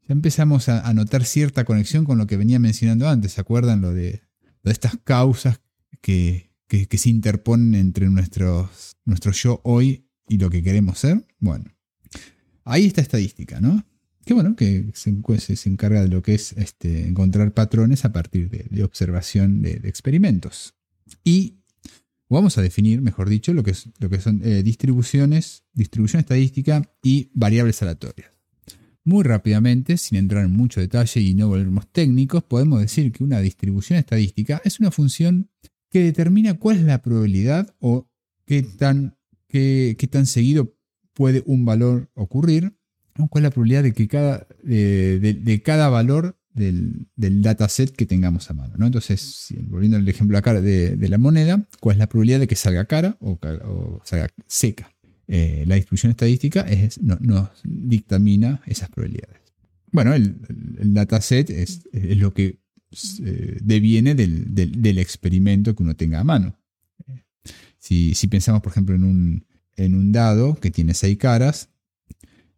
ya 0.07 0.13
empezamos 0.13 0.69
a, 0.69 0.93
notar 0.93 1.23
cierta 1.25 1.63
conexión 1.63 2.05
con 2.05 2.17
lo 2.17 2.27
que 2.27 2.37
venía 2.37 2.59
mencionando 2.59 3.07
antes. 3.07 3.33
¿Se 3.33 3.41
acuerdan 3.41 3.81
lo 3.81 3.93
de, 3.93 4.21
estas 4.63 4.97
causas 5.03 5.61
que, 6.01 6.51
se 6.89 7.09
interponen 7.09 7.75
entre 7.75 8.09
nuestros, 8.09 8.97
nuestro 9.05 9.31
yo 9.31 9.61
hoy 9.63 10.07
y 10.27 10.37
lo 10.37 10.49
que 10.49 10.63
queremos 10.63 10.99
ser? 10.99 11.25
Bueno, 11.39 11.65
ahí 12.63 12.85
está 12.85 13.01
estadística, 13.01 13.59
¿no? 13.59 13.85
Que 14.25 14.33
bueno, 14.33 14.55
que 14.55 14.91
se, 14.93 15.55
se 15.55 15.69
encarga 15.69 16.01
de 16.01 16.07
lo 16.07 16.21
que 16.21 16.35
es 16.35 16.53
este, 16.53 17.07
encontrar 17.07 17.53
patrones 17.53 18.05
a 18.05 18.13
partir 18.13 18.49
de, 18.49 18.83
observación 18.83 19.61
de, 19.61 19.81
experimentos. 19.83 20.75
Y 21.23 21.57
vamos 22.29 22.57
a 22.57 22.61
definir, 22.61 23.01
mejor 23.01 23.29
dicho, 23.29 23.53
lo 23.53 23.63
que, 23.63 23.71
es, 23.71 23.89
lo 23.99 24.09
que 24.09 24.21
son 24.21 24.41
eh, 24.43 24.63
distribuciones, 24.63 25.63
distribución 25.73 26.21
estadística 26.21 26.89
y 27.03 27.31
variables 27.33 27.81
aleatorias. 27.81 28.31
Muy 29.03 29.23
rápidamente, 29.23 29.97
sin 29.97 30.17
entrar 30.17 30.45
en 30.45 30.51
mucho 30.51 30.79
detalle 30.79 31.19
y 31.19 31.33
no 31.33 31.49
volvernos 31.49 31.91
técnicos, 31.91 32.43
podemos 32.43 32.79
decir 32.79 33.11
que 33.11 33.25
una 33.25 33.41
distribución 33.41 33.99
estadística 33.99 34.61
es 34.63 34.79
una 34.79 34.91
función 34.91 35.49
que 35.93 36.03
determina 36.03 36.55
cuál 36.55 36.77
es 36.77 36.83
la 36.83 37.03
probabilidad 37.03 37.73
o 37.79 38.09
qué 38.45 38.63
tan, 38.63 39.15
qué, 39.47 39.95
tan 40.09 40.25
seguido 40.25 40.75
puede 41.13 41.43
un 41.45 41.65
valor 41.65 42.09
ocurrir, 42.15 42.75
o 43.19 43.27
cuál 43.27 43.43
es 43.43 43.49
la 43.49 43.51
probabilidad 43.51 43.83
de 43.83 43.93
que 43.93 44.07
cada, 44.07 44.47
de, 44.63 45.61
cada 45.63 45.89
valor 45.89 46.35
del, 46.55 47.07
dataset 47.15 47.95
que 47.95 48.07
tengamos 48.07 48.49
a 48.49 48.55
mano. 48.55 48.73
¿no? 48.75 48.87
Entonces, 48.87 49.53
volviendo 49.69 49.97
al 49.97 50.09
ejemplo 50.09 50.35
acá 50.35 50.59
de, 50.59 50.97
de, 50.97 51.09
la 51.09 51.19
moneda, 51.19 51.63
cuál 51.79 51.97
es 51.97 51.99
la 51.99 52.09
probabilidad 52.09 52.39
de 52.39 52.47
que 52.47 52.55
salga 52.55 52.85
cara 52.85 53.15
o, 53.21 53.37
o 53.63 54.01
salga 54.03 54.29
seca. 54.47 54.91
Eh, 55.27 55.63
la 55.67 55.75
distribución 55.75 56.09
estadística 56.09 56.65
nos 56.99 57.49
dictamina 57.63 58.61
esas 58.65 58.89
probabilidades. 58.89 59.37
Bueno, 59.91 60.15
el, 60.15 60.37
dataset 60.93 61.51
es, 61.51 61.87
lo 61.93 62.33
que 62.33 62.62
eh, 63.25 63.57
deviene 63.61 64.15
del, 64.15 64.97
experimento 64.97 65.75
que 65.75 65.83
uno 65.83 65.95
tenga 65.95 66.19
a 66.19 66.23
mano. 66.23 66.57
Si, 67.77 68.13
pensamos, 68.29 68.61
por 68.61 68.71
ejemplo, 68.71 68.95
en 68.95 69.95
un, 69.95 70.11
dado 70.11 70.55
que 70.55 70.71
tiene 70.71 70.93
seis 70.93 71.17
caras, 71.17 71.69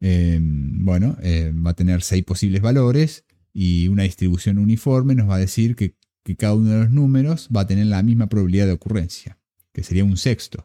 eh, 0.01 0.39
bueno, 0.41 1.17
va 1.65 1.71
a 1.71 1.75
tener 1.75 2.03
seis 2.03 2.23
posibles 2.23 2.61
valores 2.61 3.25
y 3.53 3.87
una 3.87 4.03
distribución 4.03 4.57
uniforme 4.59 5.15
nos 5.15 5.29
va 5.29 5.35
a 5.35 5.39
decir 5.39 5.75
que, 5.75 5.95
que 6.23 6.35
cada 6.35 6.53
uno 6.53 6.69
de 6.69 6.79
los 6.79 6.91
números 6.91 7.49
va 7.55 7.61
a 7.61 7.67
tener 7.67 7.87
la 7.87 8.03
misma 8.03 8.27
probabilidad 8.27 8.67
de 8.67 8.73
ocurrencia, 8.73 9.39
que 9.73 9.83
sería 9.83 10.05
un 10.05 10.17
sexto 10.17 10.63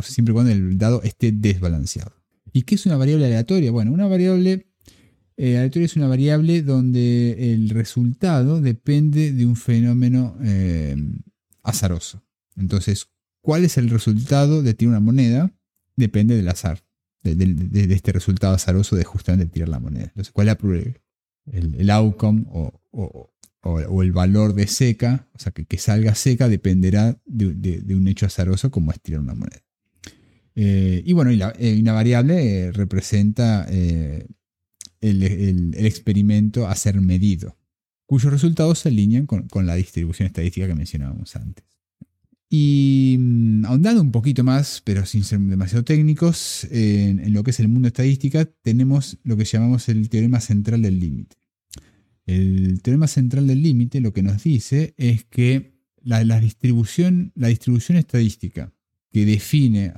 o 0.00 0.02
sea, 0.02 0.14
siempre 0.14 0.32
cuando 0.32 0.52
el 0.52 0.78
dado 0.78 1.02
esté 1.02 1.30
desbalanceado. 1.32 2.14
¿Y 2.52 2.62
qué 2.62 2.74
es 2.74 2.86
una 2.86 2.96
variable 2.96 3.26
aleatoria? 3.26 3.70
Bueno, 3.70 3.92
una 3.92 4.08
variable 4.08 4.66
eh, 5.42 5.56
aleatoria 5.56 5.86
es 5.86 5.96
una 5.96 6.06
variable 6.06 6.60
donde 6.60 7.54
el 7.54 7.70
resultado 7.70 8.60
depende 8.60 9.32
de 9.32 9.46
un 9.46 9.56
fenómeno 9.56 10.36
eh, 10.42 10.94
azaroso. 11.62 12.22
Entonces, 12.56 13.08
¿cuál 13.40 13.64
es 13.64 13.78
el 13.78 13.88
resultado 13.88 14.62
de 14.62 14.74
tirar 14.74 14.90
una 14.90 15.00
moneda? 15.00 15.50
Depende 15.96 16.36
del 16.36 16.46
azar, 16.46 16.84
de, 17.22 17.94
este 17.94 18.12
resultado 18.12 18.54
azaroso 18.54 18.96
de 18.96 19.04
justamente 19.04 19.46
tirar 19.46 19.70
la 19.70 19.80
moneda. 19.80 20.08
Entonces, 20.08 20.30
¿cuál 20.30 20.48
es 20.48 20.58
el, 21.46 21.74
el 21.74 21.90
outcome 21.90 22.44
o, 22.50 24.02
el 24.02 24.12
valor 24.12 24.52
de 24.52 24.66
seca? 24.66 25.26
O 25.32 25.38
sea, 25.38 25.52
que, 25.52 25.78
salga 25.78 26.14
seca 26.16 26.50
dependerá 26.50 27.18
de, 27.24 27.94
un 27.94 28.08
hecho 28.08 28.26
azaroso 28.26 28.70
como 28.70 28.92
es 28.92 29.00
tirar 29.00 29.22
una 29.22 29.34
moneda. 29.34 29.62
Eh, 30.54 31.02
y 31.02 31.14
bueno, 31.14 31.32
y 31.32 31.40
eh, 31.42 31.78
una 31.80 31.94
variable 31.94 32.72
representa 32.72 33.66
el, 35.00 35.74
experimento 35.76 36.66
a 36.66 36.74
ser 36.74 37.00
medido, 37.00 37.56
cuyos 38.06 38.32
resultados 38.32 38.80
se 38.80 38.88
alinean 38.88 39.26
con, 39.26 39.66
la 39.66 39.74
distribución 39.74 40.26
estadística 40.26 40.66
que 40.66 40.74
mencionábamos 40.74 41.36
antes. 41.36 41.64
Y 42.48 43.16
mm, 43.18 43.64
ahondando 43.66 44.02
un 44.02 44.10
poquito 44.10 44.42
más, 44.42 44.82
pero 44.84 45.06
sin 45.06 45.22
ser 45.24 45.38
demasiado 45.40 45.84
técnicos, 45.84 46.66
en, 46.70 47.32
lo 47.32 47.44
que 47.44 47.52
es 47.52 47.60
el 47.60 47.68
mundo 47.68 47.88
estadística, 47.88 48.44
tenemos 48.44 49.18
lo 49.22 49.36
que 49.36 49.44
llamamos 49.44 49.88
el 49.88 50.08
teorema 50.08 50.40
central 50.40 50.82
del 50.82 50.98
límite. 50.98 51.36
El 52.26 52.82
teorema 52.82 53.06
central 53.06 53.46
del 53.46 53.62
límite 53.62 54.00
lo 54.00 54.12
que 54.12 54.22
nos 54.22 54.42
dice 54.42 54.94
es 54.96 55.24
que 55.24 55.80
la 56.02 56.40
distribución, 56.40 57.32
la 57.34 57.48
distribución 57.48 57.98
estadística 57.98 58.72
que 59.12 59.26
define 59.26 59.92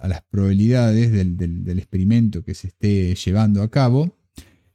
a 0.00 0.08
las 0.08 0.22
probabilidades 0.22 1.12
del, 1.12 1.78
experimento 1.78 2.42
que 2.42 2.54
se 2.54 2.68
esté 2.68 3.14
llevando 3.14 3.62
a 3.62 3.70
cabo, 3.70 4.16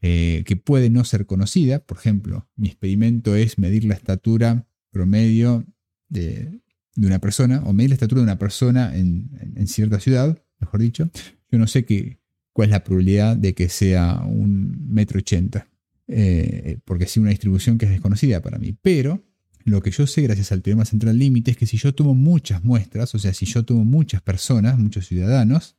eh, 0.02 0.44
que 0.46 0.56
puede 0.56 0.90
no 0.90 1.04
ser 1.04 1.26
conocida. 1.26 1.80
Por 1.80 1.98
ejemplo, 1.98 2.48
mi 2.56 2.68
experimento 2.68 3.36
es 3.36 3.58
medir 3.58 3.86
la 3.86 3.94
estatura 3.94 4.68
promedio 4.92 5.66
de, 6.10 6.62
una 6.98 7.20
persona, 7.20 7.64
o 7.66 7.74
medir 7.74 7.92
la 7.92 7.96
estatura 7.96 8.22
de 8.22 8.26
una 8.26 8.40
persona 8.40 8.96
en, 8.96 9.68
cierta 9.68 10.00
ciudad, 10.00 10.42
mejor 10.60 10.82
dicho. 10.82 11.10
Yo 11.52 11.58
no 11.58 11.68
sé 11.68 11.86
qué, 11.86 12.20
cuál 12.52 12.70
es 12.70 12.72
la 12.72 12.84
probabilidad 12.84 13.36
de 13.36 13.54
que 13.54 13.70
sea 13.70 14.22
un 14.26 14.88
metro 14.90 15.20
ochenta, 15.20 15.68
eh, 16.08 16.80
porque 16.86 17.06
es 17.06 17.18
una 17.18 17.30
distribución 17.30 17.78
que 17.78 17.86
es 17.86 17.92
desconocida 17.92 18.42
para 18.42 18.60
mí. 18.60 18.78
Pero 18.82 19.24
lo 19.66 19.82
que 19.82 19.92
yo 19.92 20.08
sé 20.08 20.22
gracias 20.22 20.52
al 20.52 20.62
teorema 20.62 20.86
central 20.86 21.18
límite 21.18 21.52
es 21.52 21.58
que 21.58 21.66
si 21.66 21.78
yo 21.78 21.94
tomo 21.94 22.14
muchas 22.14 22.64
muestras, 22.64 23.14
o 23.16 23.20
sea, 23.20 23.34
si 23.34 23.46
yo 23.46 23.64
tomo 23.64 23.86
muchas 23.86 24.22
personas, 24.22 24.78
muchos 24.78 25.08
ciudadanos, 25.08 25.76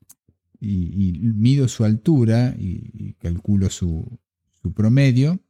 y, 0.60 1.18
mido 1.34 1.68
su 1.68 1.84
altura 1.84 2.54
y, 2.58 3.14
calculo 3.14 3.70
su, 3.70 4.18
promedio, 4.74 5.40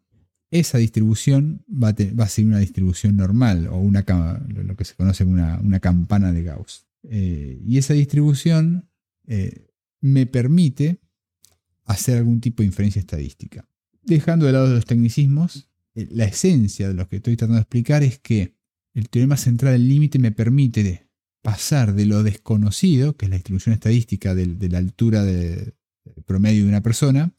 esa 0.51 0.79
distribución 0.79 1.65
va 1.71 1.95
a, 2.25 2.29
ser 2.29 2.47
una 2.47 2.59
distribución 2.59 3.17
normal 3.17 3.69
o 3.69 3.79
una, 3.79 4.05
lo 4.49 4.77
que 4.77 4.85
se 4.85 4.95
conoce 4.95 5.25
como 5.25 5.37
una, 5.37 5.81
campana 5.81 6.33
de 6.33 6.43
Gauss. 6.43 6.87
Eh, 7.05 7.61
y 7.65 7.79
esa 7.79 7.95
distribución 7.95 8.89
eh, 9.27 9.69
me 10.01 10.27
permite 10.27 11.01
hacer 11.85 12.19
algún 12.19 12.41
tipo 12.41 12.63
de 12.63 12.67
inferencia 12.67 13.01
estadística. 13.01 13.69
Dejando 14.03 14.47
de 14.47 14.53
lado 14.53 14.73
los 14.73 14.85
tecnicismos, 14.85 15.69
la 15.95 16.25
esencia 16.25 16.89
de 16.89 16.95
lo 16.95 17.09
que 17.09 17.17
estoy 17.17 17.37
tratando 17.37 17.57
de 17.57 17.63
explicar 17.63 18.03
es 18.03 18.19
que 18.19 18.55
el 18.95 19.09
teorema 19.09 19.37
central 19.37 19.75
del 19.75 19.89
límite 19.89 20.19
me 20.19 20.33
permite 20.33 21.09
pasar 21.43 21.95
de 21.95 22.07
lo 22.07 22.23
desconocido, 22.23 23.17
que 23.17 23.27
es 23.27 23.31
la 23.31 23.37
distribución 23.37 23.75
estadística 23.75 24.35
de, 24.35 24.69
la 24.69 24.79
altura 24.79 25.23
de, 25.23 25.75
promedio 26.27 26.63
de 26.63 26.69
una 26.69 26.83
persona, 26.83 27.33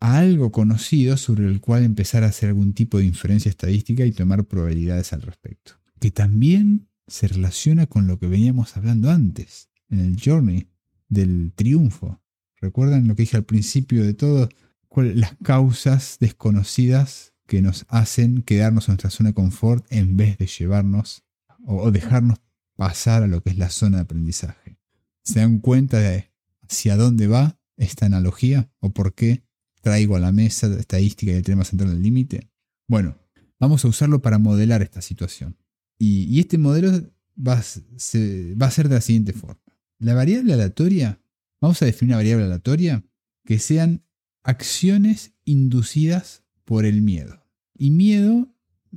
a 0.00 0.18
algo 0.18 0.52
conocido 0.52 1.16
sobre 1.16 1.46
el 1.46 1.60
cual 1.60 1.84
empezar 1.84 2.22
a 2.22 2.28
hacer 2.28 2.50
algún 2.50 2.74
tipo 2.74 2.98
de 2.98 3.06
inferencia 3.06 3.48
estadística 3.48 4.04
y 4.04 4.12
tomar 4.12 4.44
probabilidades 4.44 5.12
al 5.12 5.22
respecto. 5.22 5.80
Que 6.00 6.10
también 6.10 6.88
se 7.06 7.28
relaciona 7.28 7.86
con 7.86 8.06
lo 8.06 8.18
que 8.18 8.26
veníamos 8.26 8.76
hablando 8.76 9.10
antes, 9.10 9.70
en 9.88 10.00
el 10.00 10.20
journey 10.22 10.68
del 11.08 11.52
triunfo. 11.54 12.20
¿Recuerdan 12.60 13.08
lo 13.08 13.14
que 13.14 13.22
dije 13.22 13.36
al 13.36 13.44
principio 13.44 14.04
de 14.04 14.14
todo? 14.14 14.48
las 14.96 15.34
causas 15.42 16.18
desconocidas 16.20 17.33
que 17.46 17.62
nos 17.62 17.86
hacen 17.88 18.42
quedarnos 18.42 18.88
en 18.88 18.92
nuestra 18.92 19.10
zona 19.10 19.30
de 19.30 19.34
confort 19.34 19.86
en 19.90 20.16
vez 20.16 20.38
de 20.38 20.46
llevarnos 20.46 21.24
o, 21.66 21.90
dejarnos 21.90 22.38
pasar 22.76 23.22
a 23.22 23.26
lo 23.26 23.42
que 23.42 23.50
es 23.50 23.58
la 23.58 23.70
zona 23.70 23.98
de 23.98 24.02
aprendizaje. 24.02 24.78
Se 25.22 25.40
dan 25.40 25.58
cuenta 25.58 25.98
de 25.98 26.30
hacia 26.62 26.96
dónde 26.96 27.26
va 27.26 27.58
esta 27.76 28.06
analogía 28.06 28.70
o 28.80 28.90
por 28.90 29.14
qué 29.14 29.44
traigo 29.84 30.16
a 30.16 30.20
la 30.20 30.32
mesa 30.32 30.66
estadística 30.78 31.30
y 31.32 31.36
el 31.36 31.42
teorema 31.42 31.64
central 31.64 31.90
del 31.90 32.02
límite? 32.02 32.50
Bueno, 32.88 33.16
vamos 33.60 33.84
a 33.84 33.88
usarlo 33.88 34.22
para 34.22 34.38
modelar 34.38 34.82
esta 34.82 35.02
situación. 35.02 35.56
Y, 35.98 36.40
este 36.40 36.58
modelo 36.58 36.90
va 37.36 37.54
a, 37.54 37.62
va 37.62 38.66
a 38.66 38.70
ser 38.70 38.88
de 38.88 38.94
la 38.94 39.00
siguiente 39.00 39.32
forma. 39.32 39.62
La 39.98 40.14
variable 40.14 40.54
aleatoria, 40.54 41.20
vamos 41.60 41.80
a 41.82 41.84
definir 41.84 42.10
una 42.10 42.16
variable 42.16 42.44
aleatoria 42.46 43.04
que 43.44 43.58
sean 43.58 44.04
acciones 44.42 45.34
inducidas 45.44 46.43
por 46.64 46.84
el 46.84 47.02
miedo. 47.02 47.42
Y 47.76 47.90
miedo 47.90 48.48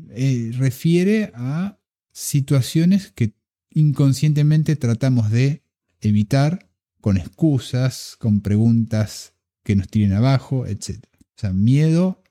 eh, 0.10 0.52
refiere 0.58 1.32
a 1.36 1.80
situaciones 2.12 3.12
que 3.12 3.34
inconscientemente 3.72 4.76
tratamos 4.76 5.32
de 5.32 5.64
evitar 6.02 6.70
con 7.02 7.18
excusas, 7.18 8.16
con 8.20 8.42
preguntas 8.42 9.34
que 9.64 9.76
nos 9.76 9.88
tiren 9.88 10.14
abajo, 10.14 10.66
etc. 10.66 11.04
O 11.20 11.40
sea, 11.40 11.54
miedo 11.54 12.24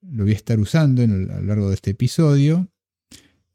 lo 0.00 0.24
voy 0.24 0.32
a 0.32 0.36
estar 0.36 0.58
usando 0.58 1.02
a 1.02 1.06
lo 1.06 1.42
largo 1.42 1.68
de 1.68 1.74
este 1.74 1.90
episodio 1.90 2.70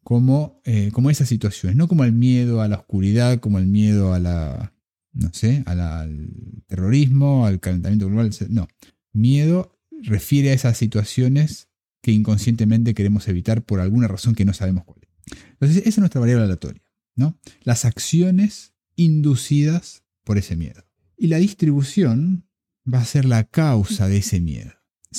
como, 0.03 0.61
eh, 0.65 0.91
como 0.93 1.09
esas 1.09 1.29
situaciones, 1.29 1.75
no 1.75 1.87
como 1.87 2.03
el 2.03 2.11
miedo 2.11 2.61
a 2.61 2.67
la 2.67 2.77
oscuridad, 2.77 3.39
como 3.39 3.59
el 3.59 3.67
miedo 3.67 4.13
a 4.13 4.19
la, 4.19 4.73
no 5.13 5.31
sé, 5.33 5.63
al 5.65 6.63
terrorismo, 6.67 7.45
al 7.45 7.59
calentamiento 7.59 8.07
global, 8.07 8.31
no. 8.49 8.67
Miedo 9.13 9.77
refiere 10.01 10.51
a 10.51 10.53
esas 10.53 10.77
situaciones 10.77 11.67
que 12.01 12.11
inconscientemente 12.11 12.93
queremos 12.93 13.27
evitar 13.27 13.63
por 13.63 13.79
alguna 13.79 14.07
razón 14.07 14.35
que 14.35 14.45
no 14.45 14.53
sabemos 14.53 14.85
cuál 14.85 15.01
es. 15.03 15.09
Entonces, 15.51 15.77
esa 15.77 15.89
es 15.89 15.97
nuestra 15.99 16.19
variable 16.19 16.45
aleatoria, 16.45 16.81
¿no? 17.15 17.37
Las 17.63 17.85
acciones 17.85 18.73
inducidas 18.95 20.03
por 20.23 20.37
ese 20.37 20.55
miedo. 20.55 20.83
Y 21.17 21.27
la 21.27 21.37
distribución 21.37 22.47
va 22.91 22.99
a 22.99 23.05
ser 23.05 23.25
la 23.25 23.43
causa 23.43 24.07
de 24.07 24.17
ese 24.17 24.39
miedo. 24.39 24.71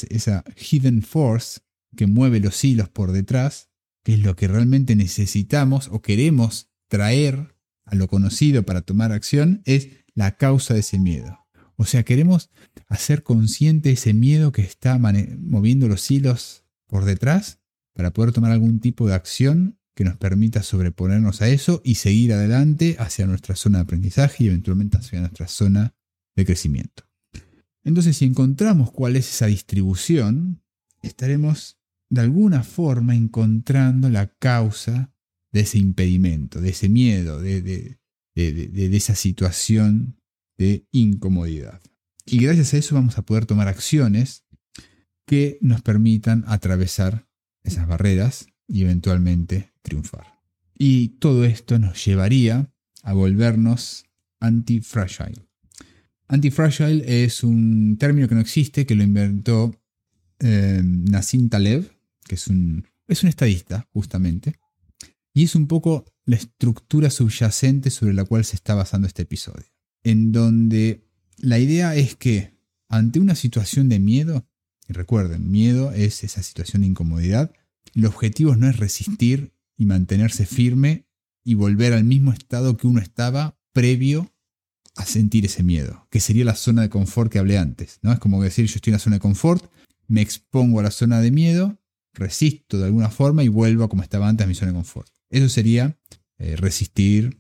Esa 0.08 0.44
hidden 0.56 1.02
force 1.02 1.60
que 1.96 2.06
mueve 2.06 2.40
los 2.40 2.62
hilos 2.64 2.88
por 2.88 3.12
detrás, 3.12 3.68
que 4.02 4.14
es 4.14 4.20
lo 4.20 4.34
que 4.34 4.48
realmente 4.48 4.96
necesitamos 4.96 5.88
o 5.92 6.02
queremos 6.02 6.70
traer 6.88 7.54
a 7.84 7.94
lo 7.94 8.08
conocido 8.08 8.64
para 8.64 8.82
tomar 8.82 9.12
acción, 9.12 9.62
es 9.64 9.88
la 10.14 10.36
causa 10.36 10.74
de 10.74 10.80
ese 10.80 10.98
miedo. 10.98 11.41
O 11.82 11.84
sea, 11.84 12.04
queremos 12.04 12.48
hacer 12.86 13.24
consciente 13.24 13.90
ese 13.90 14.14
miedo 14.14 14.52
que 14.52 14.62
está 14.62 15.00
moviendo 15.00 15.88
los 15.88 16.08
hilos 16.12 16.64
por 16.86 17.04
detrás 17.04 17.58
para 17.92 18.12
poder 18.12 18.30
tomar 18.30 18.52
algún 18.52 18.78
tipo 18.78 19.08
de 19.08 19.14
acción 19.14 19.80
que 19.96 20.04
nos 20.04 20.16
permita 20.16 20.62
sobreponernos 20.62 21.42
a 21.42 21.48
eso 21.48 21.82
y 21.84 21.96
seguir 21.96 22.34
adelante 22.34 22.94
hacia 23.00 23.26
nuestra 23.26 23.56
zona 23.56 23.78
de 23.78 23.82
aprendizaje 23.82 24.44
y 24.44 24.46
eventualmente 24.46 24.96
hacia 24.96 25.18
nuestra 25.18 25.48
zona 25.48 25.96
de 26.36 26.46
crecimiento. 26.46 27.02
Entonces, 27.82 28.16
si 28.16 28.26
encontramos 28.26 28.92
cuál 28.92 29.16
es 29.16 29.28
esa 29.28 29.46
distribución, 29.46 30.62
estaremos 31.02 31.80
de 32.10 32.20
alguna 32.20 32.62
forma 32.62 33.16
encontrando 33.16 34.08
la 34.08 34.28
causa 34.28 35.12
de 35.50 35.62
ese 35.62 35.78
impedimento, 35.78 36.60
de 36.60 36.70
ese 36.70 36.88
miedo, 36.88 37.42
de, 37.42 37.60
de, 37.60 38.96
esa 38.96 39.16
situación 39.16 40.21
de 40.62 40.86
incomodidad. 40.92 41.80
Y 42.24 42.38
gracias 42.38 42.72
a 42.72 42.78
eso 42.78 42.94
vamos 42.94 43.18
a 43.18 43.22
poder 43.22 43.46
tomar 43.46 43.66
acciones 43.66 44.44
que 45.26 45.58
nos 45.60 45.82
permitan 45.82 46.44
atravesar 46.46 47.26
esas 47.64 47.86
barreras 47.88 48.46
y 48.68 48.82
eventualmente 48.82 49.72
triunfar. 49.82 50.38
Y 50.78 51.18
todo 51.18 51.44
esto 51.44 51.78
nos 51.78 52.04
llevaría 52.04 52.72
a 53.02 53.12
volvernos 53.12 54.04
anti-fragile. 54.40 55.48
Anti-fragile 56.28 57.24
es 57.24 57.42
un 57.42 57.96
término 57.98 58.28
que 58.28 58.34
no 58.34 58.40
existe, 58.40 58.86
que 58.86 58.94
lo 58.94 59.02
inventó 59.02 59.74
eh, 60.38 60.80
Nassim 60.82 61.48
Taleb, 61.48 61.90
que 62.24 62.36
es 62.36 62.46
un, 62.46 62.86
es 63.08 63.22
un 63.22 63.28
estadista, 63.28 63.88
justamente. 63.92 64.54
Y 65.34 65.44
es 65.44 65.54
un 65.54 65.66
poco 65.66 66.04
la 66.24 66.36
estructura 66.36 67.10
subyacente 67.10 67.90
sobre 67.90 68.14
la 68.14 68.24
cual 68.24 68.44
se 68.44 68.56
está 68.56 68.74
basando 68.74 69.06
este 69.06 69.22
episodio. 69.22 69.71
En 70.04 70.32
donde 70.32 71.04
la 71.36 71.58
idea 71.58 71.94
es 71.94 72.16
que 72.16 72.52
ante 72.88 73.20
una 73.20 73.34
situación 73.34 73.88
de 73.88 73.98
miedo, 73.98 74.46
y 74.88 74.92
recuerden, 74.92 75.50
miedo 75.50 75.92
es 75.92 76.24
esa 76.24 76.42
situación 76.42 76.82
de 76.82 76.88
incomodidad, 76.88 77.52
el 77.94 78.06
objetivo 78.06 78.56
no 78.56 78.68
es 78.68 78.76
resistir 78.76 79.52
y 79.76 79.86
mantenerse 79.86 80.46
firme 80.46 81.06
y 81.44 81.54
volver 81.54 81.92
al 81.92 82.04
mismo 82.04 82.32
estado 82.32 82.76
que 82.76 82.86
uno 82.86 83.00
estaba 83.00 83.58
previo 83.72 84.32
a 84.96 85.06
sentir 85.06 85.46
ese 85.46 85.62
miedo, 85.62 86.06
que 86.10 86.20
sería 86.20 86.44
la 86.44 86.54
zona 86.54 86.82
de 86.82 86.90
confort 86.90 87.32
que 87.32 87.38
hablé 87.38 87.58
antes. 87.58 87.98
¿no? 88.02 88.12
Es 88.12 88.18
como 88.18 88.42
decir, 88.42 88.66
yo 88.66 88.76
estoy 88.76 88.90
en 88.90 88.96
la 88.96 88.98
zona 88.98 89.16
de 89.16 89.20
confort, 89.20 89.64
me 90.06 90.20
expongo 90.20 90.80
a 90.80 90.82
la 90.82 90.90
zona 90.90 91.20
de 91.20 91.30
miedo, 91.30 91.78
resisto 92.12 92.78
de 92.78 92.86
alguna 92.86 93.08
forma 93.08 93.42
y 93.42 93.48
vuelvo 93.48 93.84
a 93.84 93.88
como 93.88 94.02
estaba 94.02 94.28
antes 94.28 94.44
a 94.44 94.48
mi 94.48 94.54
zona 94.54 94.72
de 94.72 94.76
confort. 94.76 95.10
Eso 95.30 95.48
sería 95.48 95.96
eh, 96.38 96.56
resistir 96.56 97.38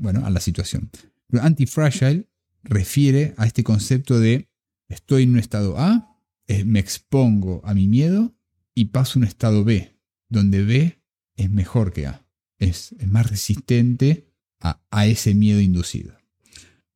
bueno, 0.00 0.26
a 0.26 0.30
la 0.30 0.40
situación. 0.40 0.90
Pero 1.32 1.44
antifragile 1.44 2.28
refiere 2.62 3.32
a 3.38 3.46
este 3.46 3.64
concepto 3.64 4.20
de 4.20 4.50
estoy 4.90 5.22
en 5.22 5.30
un 5.30 5.38
estado 5.38 5.78
A, 5.78 6.18
me 6.66 6.78
expongo 6.78 7.62
a 7.64 7.72
mi 7.72 7.88
miedo 7.88 8.34
y 8.74 8.86
paso 8.86 9.18
a 9.18 9.20
un 9.20 9.24
estado 9.24 9.64
B, 9.64 9.98
donde 10.28 10.62
B 10.62 11.02
es 11.36 11.48
mejor 11.48 11.94
que 11.94 12.06
A, 12.06 12.26
es, 12.58 12.94
más 13.06 13.30
resistente 13.30 14.28
a, 14.60 15.06
ese 15.06 15.34
miedo 15.34 15.58
inducido. 15.58 16.18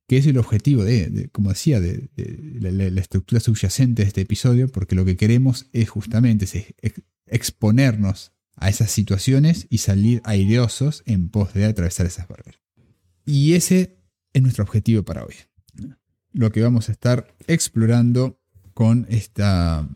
Que 0.06 0.18
es 0.18 0.26
el 0.26 0.36
objetivo 0.36 0.84
de, 0.84 1.30
como 1.32 1.48
decía, 1.48 1.80
de, 1.80 2.10
la, 2.60 3.00
estructura 3.00 3.40
subyacente 3.40 4.02
de 4.02 4.08
este 4.08 4.20
episodio, 4.20 4.68
porque 4.68 4.96
lo 4.96 5.06
que 5.06 5.16
queremos 5.16 5.66
es 5.72 5.88
justamente 5.88 6.74
exponernos 7.24 8.32
a 8.56 8.68
esas 8.68 8.90
situaciones 8.90 9.66
y 9.70 9.78
salir 9.78 10.20
aireosos 10.24 11.02
en 11.06 11.30
pos 11.30 11.54
de 11.54 11.64
atravesar 11.64 12.04
esas 12.04 12.28
barreras. 12.28 12.60
Y 13.24 13.54
ese 13.54 13.95
es 14.36 14.42
nuestro 14.42 14.64
objetivo 14.64 15.02
para 15.02 15.24
hoy. 15.24 15.34
Lo 16.32 16.52
que 16.52 16.60
vamos 16.60 16.90
a 16.90 16.92
estar 16.92 17.34
explorando 17.46 18.38
con 18.74 19.06
esta, 19.08 19.88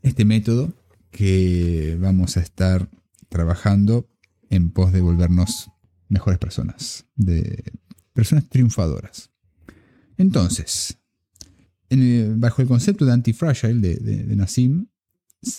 este 0.00 0.24
método 0.24 0.72
que 1.10 1.98
vamos 2.00 2.38
a 2.38 2.40
estar 2.40 2.88
trabajando 3.28 4.08
en 4.48 4.70
pos 4.70 4.90
de 4.90 5.02
volvernos 5.02 5.70
mejores 6.08 6.38
personas, 6.38 7.04
de 7.14 7.62
personas 8.14 8.48
triunfadoras. 8.48 9.30
Entonces, 10.16 10.96
bajo 12.36 12.62
el 12.62 12.68
concepto 12.68 13.04
de 13.04 13.12
antifragile 13.12 13.96
de, 13.98 14.24
de, 14.24 14.36
Nassim, 14.36 14.86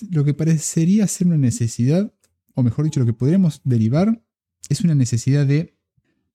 lo 0.10 0.24
que 0.24 0.34
parecería 0.34 1.06
ser 1.06 1.28
una 1.28 1.38
necesidad, 1.38 2.12
o 2.56 2.64
mejor 2.64 2.86
dicho, 2.86 3.00
lo 3.00 3.06
que 3.06 3.14
podríamos 3.14 3.62
derivar, 3.64 4.20
es 4.68 4.82
una 4.82 4.96
necesidad 4.96 5.46
de, 5.46 5.78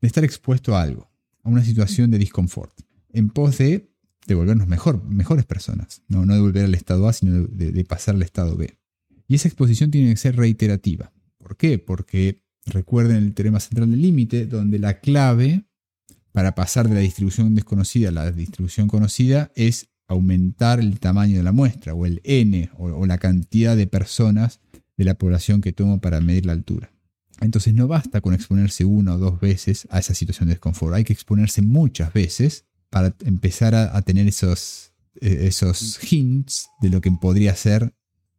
estar 0.03 0.22
expuesto 0.22 0.76
a 0.76 0.83
algo, 0.83 1.10
a 1.42 1.48
una 1.48 1.64
situación 1.64 2.11
de 2.11 2.18
disconfort, 2.18 2.72
en 3.12 3.31
pos 3.31 3.59
de, 3.59 3.92
de 4.26 4.35
volvernos 4.35 4.68
mejor, 4.68 5.05
mejores 5.05 5.44
personas, 5.44 6.03
no, 6.09 6.26
no 6.26 6.35
de 6.35 6.40
volver 6.40 6.64
al 6.64 6.74
estado 6.74 7.09
A, 7.09 7.12
sino 7.12 7.46
de 7.46 7.85
pasar 7.85 8.14
al 8.14 8.22
estado 8.22 8.57
B. 8.57 8.79
Y 9.31 9.37
esa 9.37 9.46
exposición 9.46 9.92
tiene 9.92 10.11
que 10.11 10.16
ser 10.16 10.35
reiterativa. 10.35 11.12
¿Por 11.38 11.57
qué? 11.57 11.79
Porque 11.79 12.42
recuerden 12.66 13.16
el 13.18 13.33
teorema 13.33 13.61
central 13.61 13.90
del 13.90 14.03
límite, 14.03 14.46
donde 14.46 14.81
la 14.81 14.98
clave 14.98 15.66
para 16.33 16.57
pasar 16.57 16.88
de 16.88 16.96
la 16.96 17.00
distribución 17.00 17.55
desconocida 17.55 18.09
a 18.09 18.12
la 18.12 18.33
distribución 18.33 18.88
conocida 18.88 19.53
es 19.55 19.88
aumentar 20.09 20.81
el 20.81 20.98
tamaño 20.98 21.37
de 21.37 21.44
la 21.44 21.53
muestra, 21.53 21.94
o 21.94 22.07
el 22.07 22.20
n, 22.24 22.70
o, 22.76 23.07
la 23.07 23.18
cantidad 23.18 23.76
de 23.76 23.87
personas 23.87 24.59
de 24.96 25.05
la 25.05 25.14
población 25.14 25.61
que 25.61 25.72
tomo 25.72 26.00
para 26.00 26.20
medir 26.20 26.46
la 26.46 26.53
altura. 26.53 26.90
Entonces 27.40 27.74
no 27.74 27.88
basta 27.88 28.20
con 28.20 28.35
exponerse 28.35 28.85
una 28.85 29.14
o 29.14 29.18
dos 29.18 29.40
veces 29.40 29.88
a 29.90 29.98
esa 29.98 30.14
situación 30.14 30.48
de 30.48 30.55
desconfort, 30.55 30.94
hay 30.94 31.05
que 31.05 31.12
exponerse 31.12 31.62
muchas 31.62 32.12
veces 32.12 32.66
para 32.90 33.14
empezar 33.24 33.74
a, 33.74 34.03
tener 34.03 34.26
esos, 34.26 34.92
eh, 35.20 35.46
esos 35.46 35.98
hints 36.12 36.68
de 36.81 36.90
lo 36.90 37.00
que 37.00 37.11
podría 37.12 37.55
ser 37.55 37.94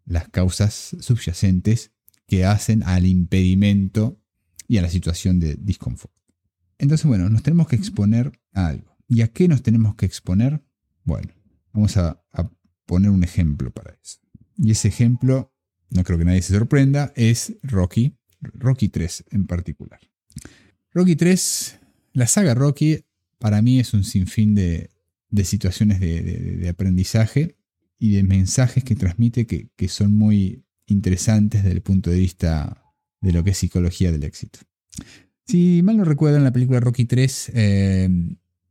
las 0.06 0.28
causas 0.30 0.96
subyacentes 1.00 1.92
que 2.28 2.46
hacen 2.46 2.84
al 2.84 3.06
impedimento 3.06 4.22
y 4.68 4.78
a 4.78 4.82
la 4.82 4.90
situación 4.90 5.40
de 5.40 5.56
disconfort. 5.56 6.14
Entonces, 6.78 7.06
bueno, 7.06 7.30
nos 7.30 7.44
tenemos 7.44 7.68
que 7.68 7.76
exponer 7.76 8.40
a 8.54 8.68
algo. 8.68 8.98
¿Y 9.08 9.22
a 9.22 9.28
qué 9.28 9.48
nos 9.48 9.62
tenemos 9.62 9.96
que 9.96 10.06
exponer? 10.06 10.64
Bueno, 11.04 11.34
vamos 11.74 11.98
a, 11.98 12.24
poner 12.86 13.10
un 13.10 13.24
ejemplo 13.24 13.72
para 13.72 13.94
eso. 14.02 14.20
Y 14.58 14.72
ese 14.72 14.90
ejemplo, 14.90 15.54
no 15.90 16.04
creo 16.04 16.18
que 16.18 16.26
nadie 16.26 16.42
se 16.42 16.54
sorprenda, 16.54 17.14
es 17.16 17.56
Rocky, 17.64 18.18
Rocky 18.42 18.90
3 18.90 19.26
en 19.32 19.48
particular. 19.48 20.00
Rocky 20.94 21.16
3, 21.16 21.80
la 22.14 22.28
saga 22.28 22.54
Rocky, 22.54 23.06
para 23.38 23.62
mí 23.62 23.80
es 23.80 23.94
un 23.94 24.04
sinfín 24.04 24.56
de, 24.56 24.90
situaciones 25.44 26.00
de 26.00 26.68
aprendizaje 26.70 27.56
y 28.02 28.14
de 28.14 28.24
mensajes 28.24 28.84
que 28.84 28.96
transmite 28.96 29.46
que, 29.46 29.88
son 29.88 30.16
muy 30.16 30.64
interesantes 30.88 31.62
desde 31.62 31.76
el 31.76 31.84
punto 31.84 32.10
de 32.10 32.18
vista 32.18 32.84
de 33.22 33.32
lo 33.32 33.44
que 33.44 33.52
es 33.52 33.60
psicología 33.60 34.12
del 34.12 34.24
éxito. 34.24 34.58
Si 35.46 35.84
mal 35.84 35.98
no 35.98 36.04
recuerdo, 36.04 36.38
en 36.38 36.44
la 36.44 36.52
película 36.52 36.80
Rocky 36.80 37.06
3 37.06 37.52
eh, 37.54 38.10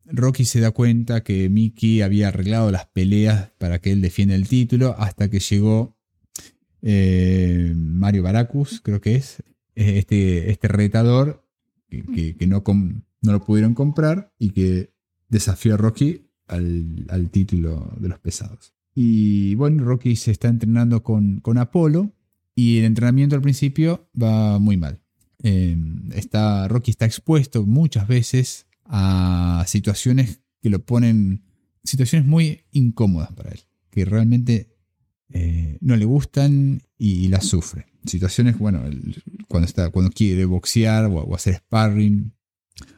Rocky 0.06 0.44
se 0.44 0.58
da 0.58 0.72
cuenta 0.72 1.22
que 1.22 1.48
Mickey 1.48 2.02
había 2.02 2.26
arreglado 2.26 2.72
las 2.72 2.86
peleas 2.86 3.52
para 3.58 3.80
que 3.80 3.92
él 3.92 4.00
defienda 4.00 4.34
el 4.34 4.48
título 4.48 4.96
hasta 4.98 5.30
que 5.30 5.38
llegó 5.38 5.96
eh, 6.82 7.72
Mario 7.76 8.24
Baracus, 8.24 8.80
creo 8.80 9.00
que 9.00 9.14
es, 9.14 9.44
este, 9.74 10.50
este 10.50 10.68
retador 10.68 11.44
que, 11.88 12.46
no, 12.46 12.62
no, 13.22 13.32
lo 13.32 13.44
pudieron 13.44 13.74
comprar 13.74 14.32
y 14.38 14.50
que 14.50 14.92
desafió 15.28 15.74
a 15.74 15.76
Rocky 15.76 16.26
al, 16.46 17.30
título 17.30 17.92
de 17.98 18.08
los 18.08 18.18
pesados. 18.18 18.74
Y 18.94 19.54
bueno, 19.54 19.84
Rocky 19.84 20.16
se 20.16 20.30
está 20.30 20.48
entrenando 20.48 21.02
con, 21.02 21.40
con 21.40 21.58
Apolo 21.58 22.12
y 22.54 22.78
el 22.78 22.84
entrenamiento 22.84 23.36
al 23.36 23.42
principio 23.42 24.08
va 24.20 24.58
muy 24.58 24.76
mal. 24.76 25.00
Eh, 25.42 25.76
está, 26.14 26.68
Rocky 26.68 26.90
está 26.90 27.06
expuesto 27.06 27.64
muchas 27.64 28.06
veces 28.06 28.66
a 28.84 29.64
situaciones 29.66 30.40
que 30.60 30.70
lo 30.70 30.84
ponen, 30.84 31.42
situaciones 31.84 32.28
muy 32.28 32.64
incómodas 32.72 33.32
para 33.32 33.50
él, 33.50 33.60
que 33.90 34.04
realmente 34.04 34.76
eh, 35.30 35.78
no 35.80 35.96
le 35.96 36.04
gustan 36.04 36.82
y, 36.98 37.28
las 37.28 37.46
sufre. 37.46 37.86
Situaciones, 38.06 38.58
bueno, 38.58 38.82
cuando, 39.48 39.66
está, 39.66 39.90
cuando 39.90 40.10
quiere 40.10 40.44
boxear 40.46 41.06
o, 41.06 41.34
hacer 41.34 41.56
sparring, 41.56 42.32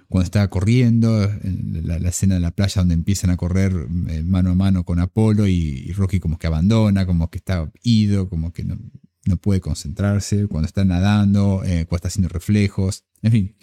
cuando 0.09 0.25
está 0.25 0.49
corriendo, 0.49 1.25
en 1.25 1.81
la, 1.85 1.97
escena 2.09 2.35
de 2.35 2.41
la 2.41 2.53
playa 2.53 2.83
donde 2.83 2.95
empiezan 2.95 3.31
a 3.31 3.37
correr 3.37 3.73
eh, 4.09 4.23
mano 4.23 4.51
a 4.51 4.55
mano 4.55 4.85
con 4.85 5.01
Apolo 5.01 5.49
y, 5.49 5.91
Rocky 5.93 6.21
como 6.21 6.39
que 6.39 6.47
abandona, 6.47 7.07
como 7.07 7.31
que 7.31 7.39
está 7.39 7.71
ido, 7.83 8.29
como 8.29 8.53
que 8.53 8.65
no, 8.65 8.79
puede 9.41 9.61
concentrarse, 9.61 10.47
cuando 10.47 10.67
está 10.67 10.85
nadando, 10.85 11.63
eh, 11.65 11.87
cuando 11.87 11.97
está 11.97 12.09
haciendo 12.09 12.29
reflejos, 12.29 13.05
en 13.23 13.33
fin, 13.33 13.57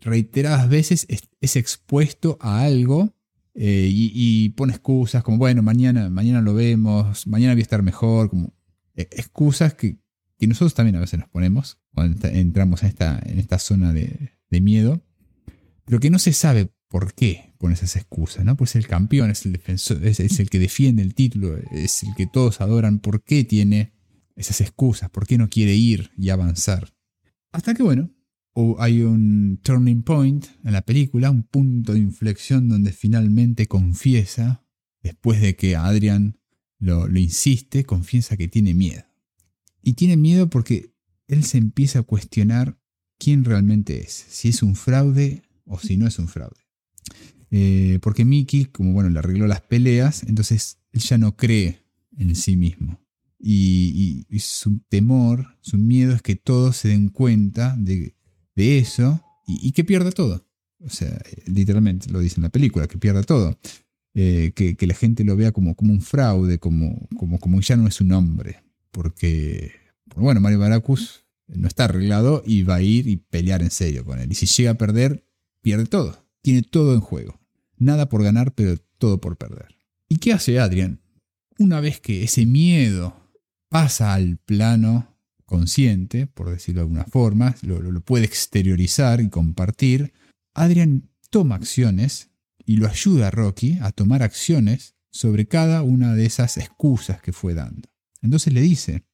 reiteradas 0.00 0.68
veces 0.68 1.06
es, 1.08 1.56
expuesto 1.56 2.36
a 2.40 2.60
algo 2.60 3.14
eh, 3.54 3.88
y, 3.90 4.50
pone 4.50 4.74
excusas 4.74 5.24
como, 5.24 5.38
bueno, 5.38 5.62
mañana, 5.62 6.10
mañana 6.10 6.40
lo 6.40 6.54
vemos, 6.54 7.26
mañana 7.26 7.54
voy 7.54 7.60
a 7.60 7.62
estar 7.62 7.82
mejor, 7.82 8.30
como 8.30 8.52
excusas 8.94 9.74
que, 9.74 10.03
nosotros 10.40 10.74
también 10.74 10.96
a 10.96 11.00
veces 11.00 11.20
nos 11.20 11.28
ponemos 11.28 11.78
cuando 11.94 12.28
entramos 12.28 12.82
en 12.82 12.88
esta, 12.88 13.20
en 13.24 13.38
esta 13.38 13.58
zona 13.58 13.92
de, 13.92 14.30
miedo, 14.60 15.04
pero 15.84 15.98
que 15.98 16.10
no 16.10 16.20
se 16.20 16.32
sabe 16.32 16.72
por 16.86 17.12
qué 17.14 17.54
pone 17.58 17.74
esas 17.74 17.96
excusas, 17.96 18.44
¿no? 18.44 18.56
Pues 18.56 18.70
es 18.70 18.76
el 18.76 18.86
campeón, 18.86 19.32
es 19.32 19.44
el 19.46 19.52
defensor, 19.52 20.06
es, 20.06 20.20
es 20.20 20.38
el 20.38 20.48
que 20.48 20.60
defiende 20.60 21.02
el 21.02 21.16
título, 21.16 21.58
es 21.72 22.04
el 22.04 22.14
que 22.14 22.28
todos 22.28 22.60
adoran, 22.60 23.00
¿por 23.00 23.24
qué 23.24 23.42
tiene 23.42 23.94
esas 24.36 24.60
excusas? 24.60 25.10
¿Por 25.10 25.26
qué 25.26 25.38
no 25.38 25.48
quiere 25.50 25.74
ir 25.74 26.12
y 26.16 26.28
avanzar? 26.28 26.94
Hasta 27.50 27.74
que, 27.74 27.82
bueno, 27.82 28.14
o 28.54 28.76
hay 28.80 29.02
un 29.02 29.60
turning 29.62 30.02
point 30.02 30.46
en 30.64 30.72
la 30.72 30.82
película, 30.82 31.30
un 31.30 31.42
punto 31.42 31.92
de 31.92 31.98
inflexión 31.98 32.68
donde 32.68 32.92
finalmente 32.92 33.66
confiesa, 33.66 34.64
después 35.02 35.40
de 35.40 35.56
que 35.56 35.74
Adrian 35.74 36.38
lo, 36.78 37.08
insiste, 37.16 37.84
confiesa 37.84 38.36
que 38.36 38.48
tiene 38.48 38.74
miedo. 38.74 39.02
Y 39.84 39.92
tiene 39.94 40.16
miedo 40.16 40.48
porque 40.48 40.92
él 41.28 41.44
se 41.44 41.58
empieza 41.58 42.00
a 42.00 42.02
cuestionar 42.02 42.78
quién 43.18 43.44
realmente 43.44 44.00
es, 44.00 44.12
si 44.12 44.48
es 44.48 44.62
un 44.62 44.74
fraude 44.74 45.42
o 45.64 45.78
si 45.78 45.96
no 45.96 46.06
es 46.06 46.18
un 46.18 46.28
fraude. 46.28 46.56
Eh, 47.50 47.98
porque 48.02 48.24
Mickey, 48.24 48.64
como 48.64 48.92
bueno, 48.92 49.10
le 49.10 49.18
arregló 49.18 49.46
las 49.46 49.60
peleas, 49.60 50.24
entonces 50.24 50.78
él 50.92 51.00
ya 51.00 51.18
no 51.18 51.36
cree 51.36 51.84
en 52.16 52.34
sí 52.34 52.56
mismo. 52.56 53.00
y, 53.38 54.26
su 54.40 54.80
temor, 54.88 55.56
su 55.60 55.78
miedo 55.78 56.14
es 56.14 56.22
que 56.22 56.34
todos 56.34 56.78
se 56.78 56.88
den 56.88 57.08
cuenta 57.08 57.76
de 57.76 58.78
eso 58.78 59.22
y, 59.46 59.72
que 59.72 59.84
pierda 59.84 60.10
todo. 60.10 60.46
O 60.80 60.90
sea, 60.90 61.22
literalmente 61.46 62.10
lo 62.10 62.20
dice 62.20 62.36
en 62.36 62.44
la 62.44 62.48
película, 62.48 62.86
que 62.86 62.98
pierda 62.98 63.22
todo. 63.22 63.58
Eh, 64.14 64.52
que, 64.54 64.86
la 64.86 64.94
gente 64.94 65.24
lo 65.24 65.36
vea 65.36 65.52
como, 65.52 65.74
como 65.74 65.92
un 65.92 66.00
fraude, 66.00 66.58
como, 66.58 67.08
como, 67.16 67.38
como 67.38 67.60
ya 67.60 67.76
no 67.76 67.86
es 67.86 68.00
un 68.00 68.12
hombre. 68.12 68.63
Porque, 68.94 69.72
bueno, 70.14 70.40
Mario 70.40 70.60
Baracus 70.60 71.26
no 71.48 71.66
está 71.66 71.86
arreglado 71.86 72.44
y 72.46 72.62
va 72.62 72.76
a 72.76 72.82
ir 72.82 73.08
y 73.08 73.16
pelear 73.16 73.60
en 73.60 73.72
serio 73.72 74.04
con 74.04 74.20
él. 74.20 74.30
Y 74.30 74.36
si 74.36 74.46
llega 74.46 74.70
a 74.70 74.78
perder, 74.78 75.26
pierde 75.60 75.86
todo. 75.86 76.24
Tiene 76.42 76.62
todo 76.62 76.94
en 76.94 77.00
juego. 77.00 77.40
Nada 77.76 78.08
por 78.08 78.22
ganar, 78.22 78.54
pero 78.54 78.78
todo 78.98 79.20
por 79.20 79.36
perder. 79.36 79.74
¿Y 80.08 80.18
qué 80.18 80.32
hace 80.32 80.60
Adrian? 80.60 81.00
Una 81.58 81.80
vez 81.80 82.00
que 82.00 82.22
ese 82.22 82.46
miedo 82.46 83.16
pasa 83.68 84.14
al 84.14 84.38
plano 84.38 85.18
consciente, 85.44 86.28
por 86.28 86.50
decirlo 86.50 86.82
de 86.82 86.84
alguna 86.84 87.04
forma, 87.04 87.56
lo, 87.62 88.00
puede 88.00 88.24
exteriorizar 88.24 89.20
y 89.20 89.28
compartir, 89.28 90.12
Adrian 90.54 91.10
toma 91.30 91.56
acciones 91.56 92.30
y 92.64 92.76
lo 92.76 92.88
ayuda 92.88 93.28
a 93.28 93.30
Rocky 93.32 93.78
a 93.82 93.90
tomar 93.90 94.22
acciones 94.22 94.94
sobre 95.10 95.46
cada 95.46 95.82
una 95.82 96.14
de 96.14 96.26
esas 96.26 96.56
excusas 96.56 97.20
que 97.20 97.32
fue 97.32 97.54
dando. 97.54 97.88
Entonces 98.24 98.54
le 98.54 98.62
dice 98.62 99.04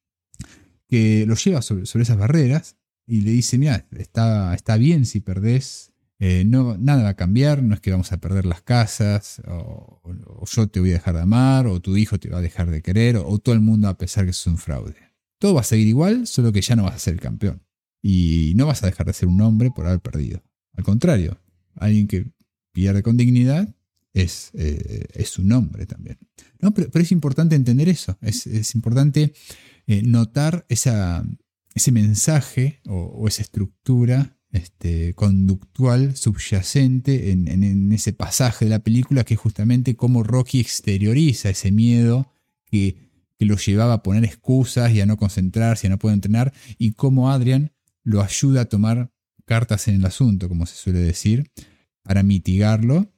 que 0.88 1.27
lo 1.27 1.35
lleva 1.35 1.62
sobre, 1.62 1.83
esas 1.83 2.16
barreras 2.16 2.77
y 3.07 3.23
le 3.23 3.33
dice, 3.33 3.59
mira, 3.59 3.87
está, 3.90 4.55
está 4.55 4.77
bien 4.77 5.05
si 5.05 5.20
perdés, 5.20 5.92
eh, 6.20 6.44
no, 6.46 6.79
nada 6.79 7.03
va 7.03 7.09
a 7.11 7.16
cambiar, 7.16 7.62
no 7.62 7.75
es 7.75 7.81
que 7.81 7.90
vamos 7.90 8.12
a 8.12 8.18
perder 8.18 8.46
las 8.46 8.62
casas, 8.62 9.42
o, 9.49 10.01
yo 10.49 10.68
te 10.68 10.79
voy 10.79 10.90
a 10.90 10.94
dejar 10.94 11.16
de 11.16 11.23
amar, 11.23 11.66
o 11.66 11.81
tu 11.81 11.96
hijo 11.96 12.20
te 12.20 12.29
va 12.29 12.38
a 12.38 12.42
dejar 12.42 12.70
de 12.70 12.83
querer, 12.83 13.16
o, 13.16 13.38
todo 13.38 13.55
el 13.55 13.61
mundo 13.61 13.88
a 13.88 13.99
pesar 13.99 14.25
que 14.25 14.31
es 14.31 14.46
un 14.46 14.59
fraude. 14.59 14.94
Todo 15.38 15.55
va 15.55 15.62
a 15.62 15.64
seguir 15.64 15.88
igual, 15.88 16.29
solo 16.29 16.53
que 16.53 16.61
ya 16.61 16.77
no 16.77 16.85
vas 16.85 16.94
a 16.94 16.99
ser 16.99 17.18
campeón. 17.18 17.62
Y 18.03 18.53
no 18.57 18.66
vas 18.66 18.83
a 18.85 18.87
dejar 18.87 19.07
de 19.07 19.12
ser 19.12 19.29
un 19.29 19.40
hombre 19.40 19.70
por 19.75 19.87
haber 19.87 20.01
perdido. 20.01 20.42
Al 20.75 20.85
contrario, 20.85 21.40
alguien 21.75 22.07
que 22.07 22.31
pierde 22.73 23.03
con 23.03 23.16
dignidad 23.16 23.75
es, 24.12 24.51
eh, 24.55 25.07
es 25.14 25.38
un 25.38 25.53
hombre 25.53 25.87
también. 25.87 26.18
No, 26.61 26.75
pero, 26.75 26.90
es 26.94 27.12
importante 27.12 27.55
entender 27.55 27.88
eso. 27.88 28.18
Es, 28.20 28.75
importante 28.75 29.33
eh, 29.87 30.03
notar 30.03 30.66
esa, 30.68 31.25
ese 31.75 31.92
mensaje 31.92 32.81
o, 32.87 33.27
esa 33.29 33.42
estructura 33.42 34.37
este, 34.53 35.14
conductual 35.14 36.16
subyacente 36.16 37.31
en, 37.31 37.46
en, 37.49 37.92
ese 37.92 38.12
pasaje 38.12 38.64
de 38.64 38.70
la 38.70 38.81
película 38.81 39.25
que 39.25 39.35
es 39.35 39.40
justamente 39.40 39.94
cómo 39.94 40.23
Rocky 40.25 40.61
exterioriza 40.61 41.51
ese 41.51 41.70
miedo 41.70 42.33
que 42.66 43.11
que 43.40 43.46
lo 43.46 43.57
llevaba 43.57 43.94
a 43.94 44.03
poner 44.03 44.23
excusas 44.27 44.92
y 44.92 45.01
a 45.01 45.07
no 45.07 45.16
concentrarse, 45.16 45.87
a 45.87 45.90
no 45.90 45.99
poder 45.99 46.12
entrenar, 46.12 46.53
y 46.77 46.92
cómo 46.92 47.31
Adrian 47.31 47.73
lo 48.05 48.20
ayuda 48.20 48.61
a 48.61 48.64
tomar 48.66 49.14
cartas 49.46 49.88
en 49.88 49.94
el 49.94 50.05
asunto, 50.05 50.46
como 50.46 50.66
se 50.66 50.75
suele 50.75 50.99
decir, 50.99 51.51
para 52.03 52.23
mitigarlo 52.23 53.11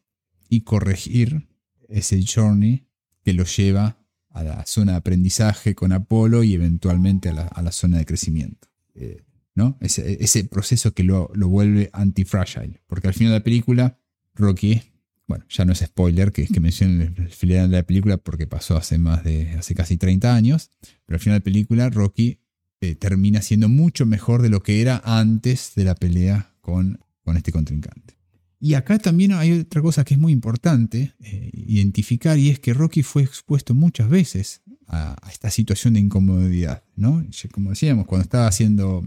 y 0.52 0.64
corregir 0.64 1.48
ese 1.88 2.22
journey 2.22 2.86
que 3.24 3.32
lo 3.32 3.44
lleva 3.44 3.96
a 4.28 4.42
la 4.42 4.66
zona 4.66 4.92
de 4.92 4.98
aprendizaje 4.98 5.74
con 5.74 5.92
Apolo 5.92 6.42
y 6.42 6.52
eventualmente 6.52 7.30
a 7.30 7.62
la, 7.62 7.72
zona 7.72 7.96
de 7.96 8.04
crecimiento. 8.04 8.68
Eh, 8.94 9.22
¿no? 9.54 9.78
Ese, 9.80 10.44
proceso 10.44 10.92
que 10.92 11.04
lo, 11.04 11.30
lo 11.32 11.48
vuelve 11.48 11.88
anti-fragile. 11.94 12.82
Porque 12.86 13.08
al 13.08 13.14
final 13.14 13.32
de 13.32 13.38
la 13.38 13.44
película, 13.44 13.98
Rocky 14.34 14.82
bueno, 15.26 15.46
ya 15.48 15.64
no 15.64 15.72
es 15.72 15.78
spoiler 15.78 16.32
que, 16.32 16.46
que 16.46 16.60
mencionen 16.60 17.14
el 17.16 17.30
final 17.30 17.70
de 17.70 17.78
la 17.78 17.82
película 17.84 18.18
porque 18.18 18.46
pasó 18.46 18.76
hace 18.76 18.98
más 18.98 19.24
de, 19.24 19.52
hace 19.52 19.74
casi 19.74 19.96
30 19.96 20.34
años, 20.34 20.70
pero 21.06 21.16
al 21.16 21.20
final 21.20 21.36
de 21.36 21.40
la 21.40 21.44
película 21.44 21.88
Rocky 21.88 22.40
eh, 22.82 22.94
termina 22.96 23.40
siendo 23.40 23.70
mucho 23.70 24.04
mejor 24.04 24.42
de 24.42 24.50
lo 24.50 24.62
que 24.62 24.82
era 24.82 25.00
antes 25.02 25.72
de 25.74 25.84
la 25.84 25.94
pelea 25.94 26.52
con, 26.60 27.00
con 27.24 27.38
este 27.38 27.52
contrincante. 27.52 28.21
Y 28.64 28.74
acá 28.74 28.96
también 29.00 29.32
hay 29.32 29.50
otra 29.58 29.82
cosa 29.82 30.04
que 30.04 30.14
es 30.14 30.20
muy 30.20 30.32
importante 30.32 31.14
eh, 31.18 31.50
identificar 31.52 32.38
y 32.38 32.48
es 32.48 32.60
que 32.60 32.72
Rocky 32.72 33.02
fue 33.02 33.24
expuesto 33.24 33.74
muchas 33.74 34.08
veces 34.08 34.62
a, 34.86 35.16
esta 35.28 35.50
situación 35.50 35.94
de 35.94 36.00
incomodidad, 36.00 36.84
¿no? 36.94 37.26
Como 37.50 37.70
decíamos, 37.70 38.06
cuando 38.06 38.22
estaba 38.22 38.46
haciendo 38.46 39.04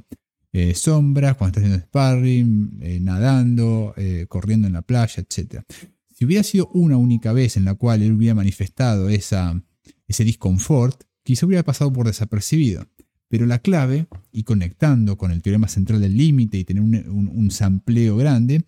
eh, 0.52 0.74
sombras, 0.76 1.38
cuando 1.38 1.58
estaba 1.58 1.68
haciendo 1.68 1.88
sparring, 1.88 3.04
nadando, 3.06 3.96
corriendo 4.28 4.68
en 4.68 4.74
la 4.74 4.82
playa, 4.82 5.24
etc. 5.24 5.62
Si 6.13 6.26
hubiera 6.26 6.44
sido 6.44 6.68
una 6.74 6.98
única 6.98 7.32
vez 7.32 7.56
en 7.56 7.63
la 7.63 7.76
cual 7.76 8.02
él 8.02 8.12
hubiera 8.12 8.36
manifestado 8.36 9.08
esa, 9.08 9.63
ese 10.06 10.26
disconfort, 10.26 11.02
quizá 11.24 11.46
hubiera 11.46 11.63
pasado 11.63 11.94
por 11.94 12.08
desapercibido. 12.08 12.86
Pero 13.28 13.46
la 13.46 13.60
clave, 13.60 14.08
y 14.32 14.44
conectando 14.44 15.18
con 15.18 15.32
el 15.32 15.41
teorema 15.41 15.68
central 15.68 16.00
del 16.00 16.15
límite 16.15 16.58
y 16.58 16.63
tener 16.63 16.84
un, 16.84 17.52
sampleo 17.52 18.18
grande, 18.18 18.63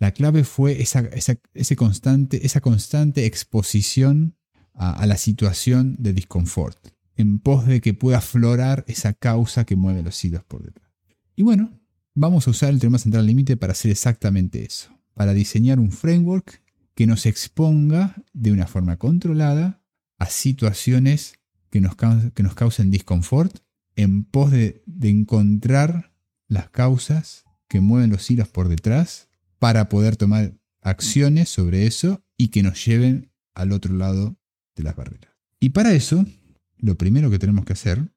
la 0.00 0.12
clave 0.12 0.44
fue 0.44 0.82
esa, 0.82 1.08
ese 1.54 1.76
constante, 1.76 2.44
esa 2.44 2.60
constante 2.60 3.26
exposición 3.26 4.34
a, 4.74 5.04
la 5.06 5.18
situación 5.18 5.96
de 5.98 6.14
disconfort, 6.14 6.78
en 7.16 7.38
pos 7.38 7.66
de 7.66 7.82
que 7.82 7.92
pueda 7.92 8.18
aflorar 8.18 8.82
esa 8.88 9.12
causa 9.12 9.66
que 9.66 9.76
mueve 9.76 10.02
los 10.02 10.24
hilos 10.24 10.42
por 10.44 10.64
detrás. 10.64 10.90
Y 11.36 11.42
bueno, 11.42 11.78
vamos 12.14 12.46
a 12.46 12.50
usar 12.50 12.70
el 12.70 12.80
teorema 12.80 12.98
central 12.98 13.26
límite 13.26 13.58
para 13.58 13.72
hacer 13.72 13.90
exactamente 13.90 14.64
eso, 14.64 14.90
para 15.12 15.34
diseñar 15.34 15.78
un 15.78 15.92
framework 15.92 16.62
que 16.94 17.06
nos 17.06 17.26
exponga 17.26 18.16
de 18.32 18.52
una 18.52 18.66
forma 18.66 18.96
controlada 18.96 19.82
a 20.18 20.26
situaciones 20.26 21.34
que 21.68 21.82
nos, 21.82 21.94
que 22.34 22.42
nos 22.42 22.54
causen 22.54 22.90
disconfort 22.90 23.58
en 23.96 24.24
pos 24.24 24.50
de, 24.50 24.82
encontrar 25.02 26.14
las 26.48 26.70
causas 26.70 27.44
que 27.68 27.80
mueven 27.80 28.10
los 28.10 28.30
hilos 28.30 28.48
por 28.48 28.68
detrás 28.68 29.29
para 29.60 29.88
poder 29.88 30.16
tomar 30.16 30.58
acciones 30.82 31.48
sobre 31.48 31.86
eso 31.86 32.24
y 32.36 32.48
que 32.48 32.64
nos 32.64 32.84
lleven 32.84 33.30
al 33.54 33.70
otro 33.70 33.94
lado 33.94 34.36
de 34.74 34.82
las 34.82 34.96
barreras. 34.96 35.30
Y 35.60 35.68
para 35.68 35.92
eso, 35.92 36.24
lo 36.78 36.96
primero 36.96 37.30
que 37.30 37.38
tenemos 37.38 37.64
que 37.64 37.74
hacer 37.74 38.12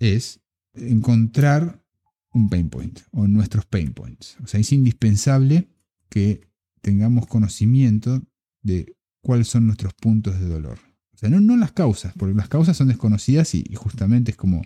es 0.00 0.40
encontrar 0.74 1.84
un 2.32 2.48
pain 2.48 2.68
point 2.68 3.00
o 3.12 3.28
nuestros 3.28 3.66
pain 3.66 3.92
points. 3.92 4.36
O 4.42 4.46
sea, 4.46 4.58
es 4.58 4.72
indispensable 4.72 5.68
que 6.08 6.40
tengamos 6.80 7.26
conocimiento 7.26 8.22
de 8.62 8.96
cuáles 9.20 9.48
son 9.48 9.66
nuestros 9.66 9.92
puntos 9.94 10.40
de 10.40 10.46
dolor. 10.46 10.78
O 11.12 11.18
sea, 11.18 11.28
no, 11.28 11.56
las 11.56 11.72
causas, 11.72 12.12
porque 12.16 12.34
las 12.34 12.48
causas 12.48 12.76
son 12.76 12.88
desconocidas 12.88 13.54
y, 13.54 13.64
justamente 13.74 14.32
es 14.32 14.36
como, 14.36 14.62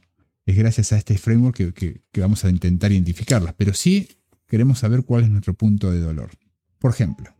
es 0.46 0.56
gracias 0.56 0.92
a 0.92 0.98
este 0.98 1.16
framework 1.16 1.72
que, 1.72 2.02
vamos 2.20 2.44
a 2.44 2.50
intentar 2.50 2.92
identificarlas, 2.92 3.54
pero 3.54 3.72
sí 3.72 4.08
queremos 4.50 4.80
saber 4.80 5.04
cuál 5.04 5.22
es 5.22 5.30
nuestro 5.30 5.54
punto 5.54 5.92
de 5.92 6.00
dolor. 6.00 6.32
Por 6.80 6.90
ejemplo, 6.90 7.30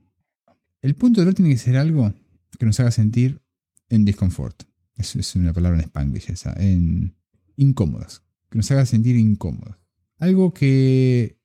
el 0.81 0.95
punto 0.95 1.21
de 1.21 1.25
dolor 1.25 1.35
tiene 1.35 1.51
que 1.51 1.59
ser 1.59 1.77
algo 1.77 2.15
que 2.57 2.67
nos 2.67 2.79
haga 2.79 2.93
sentir 2.93 3.43
en 3.89 4.05
disconfort. 4.05 4.63
Es, 4.95 5.17
es 5.17 5.35
una 5.35 5.53
palabra 5.53 5.79
en 5.81 5.85
spanglish 5.87 6.31
esa, 6.31 6.53
en 6.53 7.17
incómodas, 7.57 8.23
que 8.49 8.59
nos 8.59 8.71
haga 8.71 8.87
sentir 8.87 9.17
incómodos. 9.17 9.77
Algo 10.19 10.55
que 10.55 11.37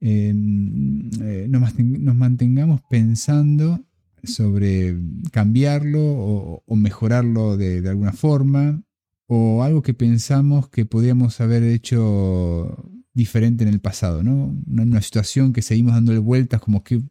em, 0.00 1.10
eh, 1.22 1.46
nos, 1.48 1.74
mantengamos 2.14 2.82
pensando 2.90 3.82
sobre 4.22 4.98
cambiarlo 5.32 6.00
o, 6.02 6.76
mejorarlo 6.76 7.56
de, 7.56 7.88
alguna 7.88 8.12
forma, 8.12 8.82
o 9.26 9.62
algo 9.62 9.80
que 9.80 9.94
pensamos 9.94 10.68
que 10.68 10.84
podríamos 10.84 11.40
haber 11.40 11.62
hecho 11.62 12.99
diferente 13.12 13.64
en 13.64 13.70
el 13.70 13.80
pasado, 13.80 14.22
¿no? 14.22 14.56
Una, 14.66 14.82
una 14.82 15.02
situación 15.02 15.52
que 15.52 15.62
seguimos 15.62 15.94
dándole 15.94 16.18
vueltas 16.18 16.60
como 16.60 16.84
que, 16.84 17.02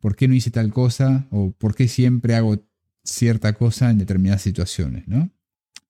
¿por 0.00 0.16
qué 0.16 0.28
no 0.28 0.34
hice 0.34 0.50
tal 0.50 0.72
cosa? 0.72 1.26
o 1.30 1.50
¿por 1.52 1.74
qué 1.74 1.88
siempre 1.88 2.34
hago 2.34 2.62
cierta 3.04 3.52
cosa 3.54 3.90
en 3.90 3.98
determinadas 3.98 4.42
situaciones, 4.42 5.08
¿no? 5.08 5.30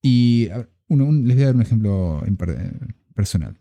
Y 0.01 0.49
les 0.89 1.37
voy 1.37 1.43
a 1.43 1.47
dar 1.47 1.57
un 1.57 1.63
ejemplo 1.63 2.23
personal. 3.15 3.59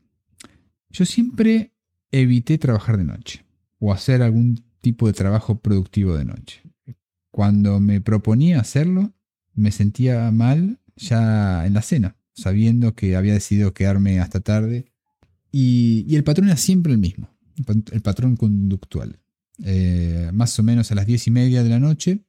Yo 0.90 1.06
siempre 1.06 1.74
evité 2.12 2.58
trabajar 2.58 2.98
de 2.98 3.04
noche 3.04 3.46
o 3.80 3.92
hacer 3.92 4.22
algún 4.22 4.64
tipo 4.82 5.08
de 5.08 5.14
trabajo 5.14 5.60
productivo 5.60 6.16
de 6.16 6.26
noche. 6.26 6.62
Cuando 7.32 7.80
me 7.80 8.02
proponía 8.02 8.60
hacerlo, 8.60 9.14
me 9.54 9.72
sentía 9.72 10.32
mal 10.32 10.80
ya 10.96 11.66
en 11.66 11.74
la 11.74 11.82
cena, 11.82 12.16
sabiendo 12.34 12.96
que 12.96 13.16
había 13.16 13.34
decidido 13.34 13.74
quedarme 13.74 14.20
hasta 14.20 14.40
tarde. 14.40 14.92
Y, 15.60 16.16
el 16.16 16.24
patrón 16.24 16.50
era 16.50 16.58
siempre 16.58 16.94
el 16.94 17.00
mismo, 17.00 17.32
el 17.92 18.02
patrón 18.02 18.36
conductual. 18.36 19.20
Eh, 19.64 20.30
más 20.32 20.60
o 20.60 20.64
menos 20.64 20.92
a 20.92 20.96
las 20.96 21.08
diez 21.08 21.26
y 21.26 21.32
media 21.32 21.64
de 21.64 21.70
la 21.70 21.80
noche 21.80 22.24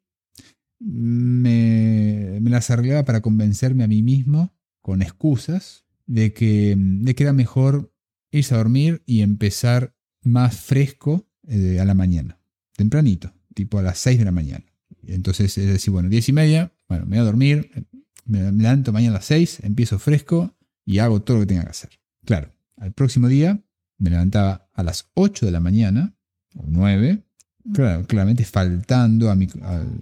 me, 0.80 2.38
me 2.40 2.48
las 2.48 2.70
arreglaba 2.70 3.04
para 3.04 3.20
convencerme 3.20 3.84
a 3.84 3.86
mí 3.86 4.02
mismo, 4.02 4.54
con 4.80 5.02
excusas, 5.02 5.84
de 6.06 6.32
que, 6.32 6.74
de 6.78 7.14
que 7.14 7.22
era 7.22 7.34
mejor 7.34 7.92
irse 8.30 8.54
a 8.54 8.58
dormir 8.58 9.02
y 9.04 9.20
empezar 9.20 9.94
más 10.22 10.56
fresco 10.58 11.28
eh, 11.48 11.80
a 11.80 11.84
la 11.84 11.92
mañana, 11.92 12.40
tempranito, 12.76 13.34
tipo 13.52 13.78
a 13.78 13.82
las 13.82 13.98
6 13.98 14.20
de 14.20 14.24
la 14.24 14.32
mañana. 14.32 14.64
Entonces 15.02 15.58
es 15.58 15.66
decir, 15.66 15.92
bueno, 15.92 16.08
10 16.08 16.30
y 16.30 16.32
media, 16.32 16.72
bueno, 16.88 17.04
me 17.04 17.16
voy 17.16 17.18
a 17.18 17.24
dormir, 17.24 17.88
me 18.24 18.50
levanto 18.50 18.90
mañana 18.90 19.16
a 19.16 19.18
las 19.18 19.26
6, 19.26 19.64
empiezo 19.64 19.98
fresco 19.98 20.56
y 20.86 21.00
hago 21.00 21.20
todo 21.20 21.36
lo 21.36 21.42
que 21.42 21.48
tenga 21.48 21.64
que 21.64 21.70
hacer. 21.70 21.90
Claro, 22.24 22.52
al 22.80 22.92
próximo 22.92 23.28
día 23.28 23.62
me 23.98 24.10
levantaba 24.10 24.68
a 24.74 24.82
las 24.82 25.10
8 25.14 25.46
de 25.46 25.52
la 25.52 25.60
mañana, 25.60 26.16
o 26.54 26.64
9, 26.66 27.24
claro, 27.72 28.06
claramente 28.06 28.44
faltando 28.44 29.30
al, 29.30 29.48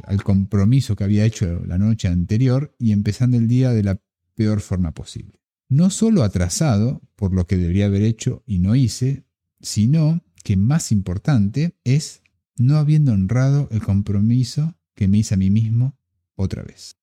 al 0.02 0.22
compromiso 0.22 0.96
que 0.96 1.04
había 1.04 1.24
hecho 1.24 1.64
la 1.66 1.78
noche 1.78 2.08
anterior 2.08 2.74
y 2.78 2.92
empezando 2.92 3.36
el 3.36 3.48
día 3.48 3.70
de 3.70 3.82
la 3.82 4.00
peor 4.34 4.60
forma 4.60 4.92
posible 4.92 5.40
no 5.68 5.90
solo 5.90 6.22
atrasado 6.22 7.02
por 7.16 7.32
lo 7.32 7.46
que 7.46 7.56
debería 7.56 7.86
haber 7.86 8.02
hecho 8.02 8.42
y 8.46 8.58
no 8.58 8.74
hice, 8.74 9.24
sino 9.60 10.22
que 10.44 10.56
más 10.56 10.92
importante 10.92 11.76
es 11.84 12.22
no 12.56 12.76
habiendo 12.76 13.12
honrado 13.12 13.68
el 13.70 13.82
compromiso 13.82 14.74
que 14.94 15.08
me 15.08 15.18
hice 15.18 15.34
a 15.34 15.38
mí 15.38 15.50
mismo 15.50 15.98
otra 16.36 16.62
vez. 16.62 16.96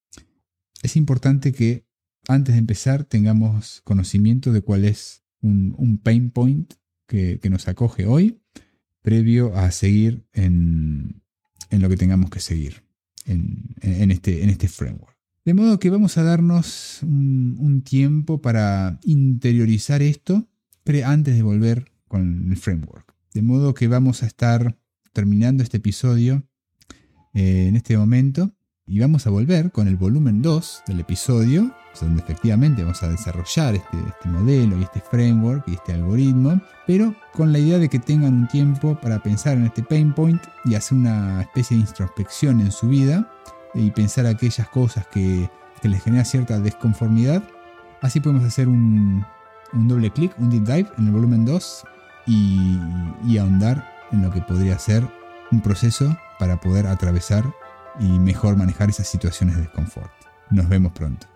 Es 0.81 0.95
importante 0.95 1.51
que 1.51 1.85
antes 2.27 2.55
de 2.55 2.59
empezar 2.59 3.03
tengamos 3.03 3.81
conocimiento 3.83 4.53
de 4.53 4.61
cuál 4.61 4.85
es 4.85 5.22
un, 5.43 5.99
pain 6.01 6.31
point 6.31 6.73
que, 7.07 7.39
nos 7.49 7.67
acoge 7.67 8.05
hoy, 8.05 8.39
previo 9.01 9.55
a 9.55 9.71
seguir 9.71 10.25
en, 10.33 11.21
lo 11.69 11.89
que 11.89 11.97
tengamos 11.97 12.29
que 12.29 12.39
seguir 12.39 12.83
en, 13.25 14.11
este, 14.11 14.43
en 14.43 14.49
este 14.49 14.67
framework. 14.67 15.15
De 15.45 15.53
modo 15.53 15.77
que 15.77 15.89
vamos 15.89 16.17
a 16.17 16.23
darnos 16.23 16.99
un, 17.03 17.81
tiempo 17.83 18.41
para 18.41 18.99
interiorizar 19.03 20.01
esto 20.01 20.47
antes 21.05 21.35
de 21.35 21.43
volver 21.43 21.91
con 22.07 22.49
el 22.49 22.57
framework. 22.57 23.13
De 23.33 23.41
modo 23.41 23.73
que 23.73 23.87
vamos 23.87 24.23
a 24.23 24.27
estar 24.27 24.77
terminando 25.11 25.63
este 25.63 25.77
episodio 25.77 26.47
eh, 27.33 27.67
en 27.67 27.75
este 27.75 27.97
momento 27.97 28.55
y 28.85 28.99
vamos 28.99 29.27
a 29.27 29.29
volver 29.29 29.71
con 29.71 29.87
el 29.87 29.97
volumen 29.97 30.41
2 30.41 30.83
del 30.87 30.99
episodio, 30.99 31.73
donde 32.01 32.21
efectivamente 32.21 32.83
vamos 32.83 33.01
a 33.03 33.09
desarrollar 33.09 33.75
este, 33.75 33.97
este, 33.97 34.29
modelo 34.29 34.77
y 34.77 34.83
este 34.83 35.01
framework 35.01 35.63
y 35.67 35.73
este 35.73 35.93
algoritmo, 35.93 36.59
pero 36.87 37.15
con 37.33 37.51
la 37.51 37.59
idea 37.59 37.77
de 37.77 37.89
que 37.89 37.99
tengan 37.99 38.33
un 38.33 38.47
tiempo 38.47 38.95
para 38.95 39.19
pensar 39.19 39.57
en 39.57 39.65
este 39.65 39.83
pain 39.83 40.13
point 40.13 40.41
y 40.65 40.75
hacer 40.75 40.97
una 40.97 41.41
especie 41.41 41.77
de 41.77 41.81
introspección 41.81 42.61
en 42.61 42.71
su 42.71 42.87
vida 42.87 43.29
y 43.73 43.91
pensar 43.91 44.25
aquellas 44.25 44.67
cosas 44.69 45.07
que, 45.07 45.49
les 45.83 46.01
genera 46.01 46.23
cierta 46.23 46.59
desconformidad. 46.59 47.43
Así 47.99 48.21
podemos 48.21 48.45
hacer 48.45 48.69
un, 48.69 49.25
doble 49.73 50.11
clic, 50.11 50.33
un 50.39 50.49
deep 50.49 50.63
dive 50.63 50.89
en 50.97 51.07
el 51.07 51.11
volumen 51.11 51.43
2 51.43 51.83
y, 52.25 52.79
y 53.25 53.37
ahondar 53.37 53.85
en 54.13 54.21
lo 54.21 54.31
que 54.31 54.39
podría 54.39 54.79
ser 54.79 55.05
un 55.51 55.59
proceso 55.59 56.17
para 56.39 56.61
poder 56.61 56.87
atravesar 56.87 57.43
y 57.99 58.17
mejor 58.17 58.55
manejar 58.55 58.89
esas 58.89 59.09
situaciones 59.09 59.57
de 59.57 59.63
desconfort. 59.63 60.09
Nos 60.49 60.69
vemos 60.69 60.93
pronto. 60.93 61.32